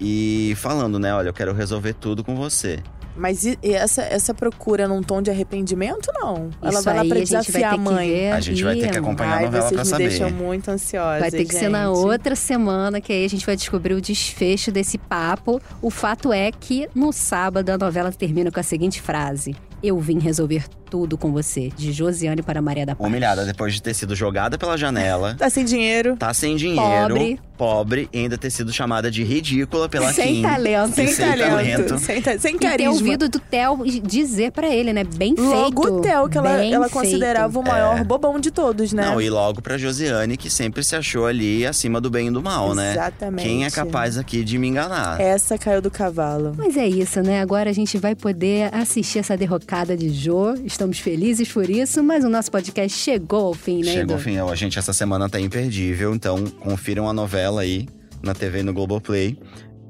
e 0.00 0.54
falando, 0.56 0.98
né? 0.98 1.12
Olha, 1.14 1.28
eu 1.28 1.32
quero 1.34 1.52
resolver 1.52 1.94
tudo 1.94 2.22
com 2.24 2.34
você. 2.36 2.78
Mas 3.16 3.44
e- 3.44 3.58
e 3.64 3.72
essa, 3.72 4.02
essa 4.02 4.32
procura 4.32 4.86
num 4.86 5.02
tom 5.02 5.20
de 5.20 5.28
arrependimento, 5.28 6.08
não? 6.14 6.50
Ela 6.62 6.72
Isso 6.72 6.82
vai 6.84 6.94
lá 6.96 7.04
pra 7.04 7.16
a 7.16 7.18
gente 7.18 7.32
vai 7.32 7.40
desafiar 7.40 7.70
ter 7.72 7.76
a 7.76 7.82
mãe. 7.82 8.30
A 8.32 8.38
gente 8.40 8.62
vai 8.62 8.76
ter 8.76 8.90
que 8.92 8.98
acompanhar 8.98 9.32
a 9.32 9.36
Ai, 9.38 9.44
novela 9.46 9.62
vocês 9.64 9.74
pra 9.74 9.84
me 9.84 9.90
saber. 9.90 10.08
deixam 10.08 10.30
muito 10.30 10.68
ansiosa. 10.70 11.18
Vai 11.18 11.30
ter 11.32 11.44
que 11.44 11.52
ser 11.52 11.68
na 11.68 11.90
outra 11.90 12.36
semana 12.36 13.00
que 13.00 13.12
aí 13.12 13.24
a 13.24 13.28
gente 13.28 13.44
vai 13.44 13.56
descobrir 13.56 13.94
o 13.94 14.00
desfecho 14.00 14.70
desse 14.70 14.98
papo. 14.98 15.60
O 15.82 15.90
fato 15.90 16.32
é 16.32 16.52
que 16.52 16.88
no 16.94 17.12
sábado 17.12 17.70
a 17.70 17.76
novela 17.76 18.12
termina 18.12 18.52
com 18.52 18.60
a 18.60 18.62
seguinte 18.62 19.02
frase: 19.02 19.52
Eu 19.82 19.98
vim 19.98 20.20
resolver 20.20 20.64
tudo 20.90 21.16
com 21.18 21.32
você, 21.32 21.70
de 21.76 21.92
Josiane 21.92 22.42
para 22.42 22.60
Maria 22.62 22.86
da 22.86 22.94
Paz. 22.94 23.08
Humilhada 23.08 23.44
depois 23.44 23.74
de 23.74 23.82
ter 23.82 23.94
sido 23.94 24.14
jogada 24.14 24.56
pela 24.58 24.76
janela. 24.76 25.34
Tá 25.38 25.48
sem 25.50 25.64
dinheiro. 25.64 26.16
Tá 26.16 26.32
sem 26.34 26.56
dinheiro, 26.56 27.14
Pobre. 27.14 27.40
pobre, 27.56 28.08
e 28.12 28.18
ainda 28.20 28.38
ter 28.38 28.50
sido 28.50 28.72
chamada 28.72 29.10
de 29.10 29.22
ridícula 29.22 29.88
pela 29.88 30.12
Sem 30.12 30.36
Kim. 30.36 30.42
talento. 30.42 30.94
Sem, 30.94 31.06
sem 31.08 31.26
talento. 31.26 31.50
talento. 31.50 31.98
Sem, 31.98 32.22
ta- 32.22 32.38
sem 32.38 32.54
E 32.54 32.58
ter 32.58 32.68
carisma. 32.68 32.92
ouvido 32.92 33.28
do 33.28 33.38
Theo 33.38 33.84
dizer 34.02 34.52
pra 34.52 34.68
ele, 34.68 34.92
né? 34.92 35.04
Bem 35.04 35.34
feito. 35.34 35.48
Logo 35.50 35.82
o 35.98 36.00
Theo, 36.00 36.28
que 36.28 36.38
ela, 36.38 36.64
ela 36.64 36.88
considerava 36.88 37.58
o 37.58 37.62
maior 37.62 38.04
bobão 38.04 38.38
de 38.40 38.50
todos, 38.50 38.92
né? 38.92 39.04
Não, 39.04 39.20
e 39.20 39.28
logo 39.28 39.60
pra 39.60 39.76
Josiane, 39.76 40.36
que 40.36 40.48
sempre 40.50 40.82
se 40.84 40.94
achou 40.96 41.26
ali 41.26 41.66
acima 41.66 42.00
do 42.00 42.08
bem 42.10 42.28
e 42.28 42.30
do 42.30 42.42
mal, 42.42 42.74
né? 42.74 42.92
Exatamente. 42.92 43.42
Quem 43.46 43.64
é 43.64 43.70
capaz 43.70 44.16
aqui 44.18 44.42
de 44.44 44.56
me 44.58 44.68
enganar? 44.68 45.20
Essa 45.20 45.58
caiu 45.58 45.82
do 45.82 45.90
cavalo. 45.90 46.54
Mas 46.56 46.76
é 46.76 46.86
isso, 46.86 47.20
né? 47.22 47.40
Agora 47.40 47.68
a 47.70 47.72
gente 47.72 47.98
vai 47.98 48.14
poder 48.14 48.72
assistir 48.74 49.18
essa 49.18 49.36
derrocada 49.36 49.96
de 49.96 50.08
Jo. 50.10 50.54
Estamos 50.78 51.00
felizes 51.00 51.50
por 51.50 51.68
isso, 51.68 52.04
mas 52.04 52.22
o 52.24 52.28
nosso 52.28 52.52
podcast 52.52 52.96
chegou 52.96 53.46
ao 53.46 53.52
fim, 53.52 53.78
né? 53.82 53.90
Chegou 53.90 54.14
Edu? 54.14 54.14
o 54.14 54.18
fim, 54.20 54.38
ó, 54.38 54.48
a 54.48 54.54
gente 54.54 54.78
essa 54.78 54.92
semana 54.92 55.28
tá 55.28 55.40
imperdível, 55.40 56.14
então 56.14 56.44
confiram 56.44 57.08
a 57.08 57.12
novela 57.12 57.62
aí 57.62 57.88
na 58.22 58.32
TV 58.32 58.60
e 58.60 58.62
no 58.62 58.72
Globoplay. 58.72 59.36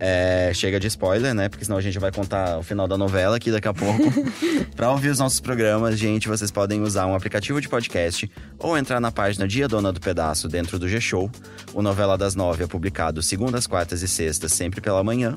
É, 0.00 0.50
chega 0.54 0.80
de 0.80 0.86
spoiler, 0.86 1.34
né? 1.34 1.50
Porque 1.50 1.62
senão 1.62 1.76
a 1.76 1.82
gente 1.82 1.98
vai 1.98 2.10
contar 2.10 2.56
o 2.58 2.62
final 2.62 2.88
da 2.88 2.96
novela 2.96 3.36
aqui 3.36 3.50
daqui 3.50 3.68
a 3.68 3.74
pouco. 3.74 4.02
pra 4.74 4.90
ouvir 4.90 5.10
os 5.10 5.18
nossos 5.18 5.40
programas, 5.40 5.98
gente, 5.98 6.26
vocês 6.26 6.50
podem 6.50 6.80
usar 6.80 7.04
um 7.04 7.14
aplicativo 7.14 7.60
de 7.60 7.68
podcast 7.68 8.30
ou 8.58 8.78
entrar 8.78 8.98
na 8.98 9.12
página 9.12 9.46
Dia 9.46 9.68
Dona 9.68 9.92
do 9.92 10.00
Pedaço 10.00 10.48
dentro 10.48 10.78
do 10.78 10.88
G-Show. 10.88 11.30
O 11.74 11.82
Novela 11.82 12.16
das 12.16 12.34
Nove 12.34 12.64
é 12.64 12.66
publicado 12.66 13.22
segundas, 13.22 13.66
quartas 13.66 14.00
e 14.00 14.08
sextas, 14.08 14.52
sempre 14.52 14.80
pela 14.80 15.04
manhã. 15.04 15.34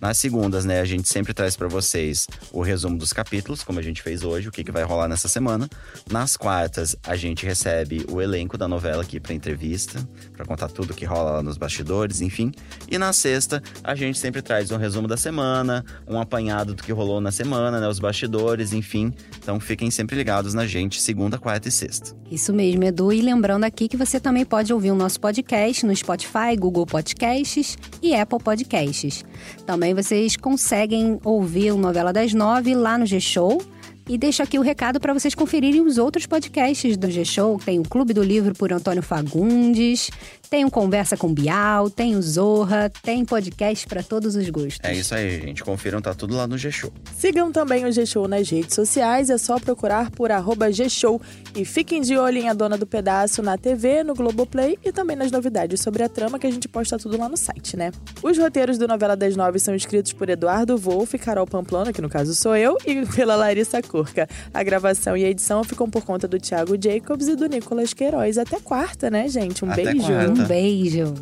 Nas 0.00 0.16
segundas, 0.16 0.64
né, 0.64 0.80
a 0.80 0.84
gente 0.84 1.08
sempre 1.08 1.34
traz 1.34 1.56
pra 1.56 1.68
vocês 1.68 2.26
o 2.52 2.62
resumo 2.62 2.96
dos 2.96 3.12
capítulos, 3.12 3.62
como 3.62 3.78
a 3.78 3.82
gente 3.82 4.00
fez 4.00 4.24
hoje, 4.24 4.48
o 4.48 4.50
que, 4.50 4.64
que 4.64 4.72
vai 4.72 4.82
rolar 4.82 5.08
nessa 5.08 5.28
semana. 5.28 5.68
Nas 6.10 6.36
quartas, 6.36 6.96
a 7.06 7.14
gente 7.16 7.44
recebe 7.44 8.06
o 8.10 8.20
elenco 8.20 8.56
da 8.56 8.66
novela 8.66 9.02
aqui 9.02 9.20
pra 9.20 9.34
entrevista, 9.34 10.00
pra 10.32 10.46
contar 10.46 10.68
tudo 10.68 10.94
que 10.94 11.04
rola 11.04 11.32
lá 11.32 11.42
nos 11.42 11.58
bastidores, 11.58 12.20
enfim. 12.22 12.50
E 12.90 12.96
na 12.96 13.12
sexta, 13.12 13.62
a 13.84 13.94
gente 13.94 14.18
sempre 14.18 14.40
traz 14.40 14.70
um 14.70 14.78
resumo 14.78 15.06
da 15.06 15.16
semana, 15.16 15.84
um 16.08 16.18
apanhado 16.18 16.74
do 16.74 16.82
que 16.82 16.92
rolou 16.92 17.20
na 17.20 17.30
semana, 17.30 17.78
né, 17.78 17.86
os 17.86 17.98
bastidores, 17.98 18.72
enfim. 18.72 19.12
Então 19.38 19.60
fiquem 19.60 19.90
sempre 19.90 20.16
ligados 20.16 20.54
na 20.54 20.66
gente, 20.66 21.00
segunda, 21.00 21.38
quarta 21.38 21.68
e 21.68 21.72
sexta. 21.72 22.16
Isso 22.30 22.52
mesmo, 22.52 22.84
Edu. 22.84 23.12
E 23.12 23.20
lembrando 23.20 23.64
aqui 23.64 23.88
que 23.88 23.96
você 23.96 24.20
também 24.20 24.44
pode 24.44 24.72
ouvir 24.72 24.92
o 24.92 24.94
nosso 24.94 25.20
podcast 25.20 25.84
no 25.84 25.94
Spotify, 25.94 26.56
Google 26.56 26.86
Podcasts 26.86 27.76
e 28.00 28.14
Apple 28.14 28.38
Podcasts. 28.38 29.24
Também 29.66 29.89
também 29.90 29.94
vocês 29.94 30.36
conseguem 30.36 31.18
ouvir 31.24 31.72
o 31.72 31.76
Novela 31.76 32.12
das 32.12 32.32
Nove 32.32 32.74
lá 32.74 32.96
no 32.96 33.06
G-Show. 33.06 33.60
E 34.10 34.18
deixo 34.18 34.42
aqui 34.42 34.58
o 34.58 34.62
recado 34.62 34.98
para 34.98 35.14
vocês 35.14 35.36
conferirem 35.36 35.82
os 35.82 35.96
outros 35.96 36.26
podcasts 36.26 36.96
do 36.96 37.08
G-Show. 37.08 37.60
Tem 37.64 37.78
o 37.78 37.84
Clube 37.84 38.12
do 38.12 38.24
Livro 38.24 38.52
por 38.56 38.72
Antônio 38.72 39.04
Fagundes, 39.04 40.10
tem 40.50 40.64
o 40.64 40.70
Conversa 40.70 41.16
com 41.16 41.32
Bial, 41.32 41.88
tem 41.88 42.16
o 42.16 42.20
Zorra, 42.20 42.90
tem 43.04 43.24
podcast 43.24 43.86
para 43.86 44.02
todos 44.02 44.34
os 44.34 44.50
gostos. 44.50 44.80
É 44.82 44.92
isso 44.92 45.14
aí, 45.14 45.40
gente. 45.40 45.62
Confiram, 45.62 46.02
tá 46.02 46.12
tudo 46.12 46.34
lá 46.34 46.48
no 46.48 46.58
G-Show. 46.58 46.92
Sigam 47.16 47.52
também 47.52 47.84
o 47.84 47.92
G-Show 47.92 48.26
nas 48.26 48.50
redes 48.50 48.74
sociais, 48.74 49.30
é 49.30 49.38
só 49.38 49.60
procurar 49.60 50.10
por 50.10 50.32
arroba 50.32 50.72
G-Show. 50.72 51.22
E 51.54 51.64
fiquem 51.64 52.00
de 52.00 52.16
olho 52.16 52.38
em 52.38 52.48
A 52.48 52.52
Dona 52.52 52.76
do 52.76 52.88
Pedaço 52.88 53.44
na 53.44 53.56
TV, 53.56 54.02
no 54.02 54.12
Globoplay 54.12 54.76
e 54.84 54.90
também 54.90 55.14
nas 55.14 55.30
novidades 55.30 55.80
sobre 55.80 56.02
a 56.02 56.08
trama 56.08 56.36
que 56.36 56.48
a 56.48 56.50
gente 56.50 56.66
posta 56.66 56.98
tudo 56.98 57.16
lá 57.16 57.28
no 57.28 57.36
site, 57.36 57.76
né? 57.76 57.92
Os 58.20 58.36
roteiros 58.36 58.76
do 58.76 58.88
Novela 58.88 59.16
das 59.16 59.36
Nove 59.36 59.60
são 59.60 59.72
escritos 59.72 60.12
por 60.12 60.28
Eduardo 60.28 60.76
Wolff, 60.76 61.16
Carol 61.16 61.46
Pamplona, 61.46 61.92
que 61.92 62.02
no 62.02 62.08
caso 62.08 62.34
sou 62.34 62.56
eu, 62.56 62.76
e 62.84 63.06
pela 63.14 63.36
Larissa 63.36 63.80
A 64.52 64.62
gravação 64.62 65.16
e 65.16 65.24
a 65.24 65.28
edição 65.28 65.64
ficam 65.64 65.88
por 65.88 66.04
conta 66.04 66.26
do 66.26 66.38
Thiago 66.38 66.76
Jacobs 66.80 67.28
e 67.28 67.36
do 67.36 67.46
Nicolas 67.46 67.92
Queiroz. 67.92 68.38
Até 68.38 68.58
quarta, 68.60 69.10
né, 69.10 69.28
gente? 69.28 69.64
Um 69.64 69.70
Até 69.70 69.84
beijo. 69.84 70.06
quarta. 70.06 70.30
Um 70.30 70.46
beijo. 70.46 71.14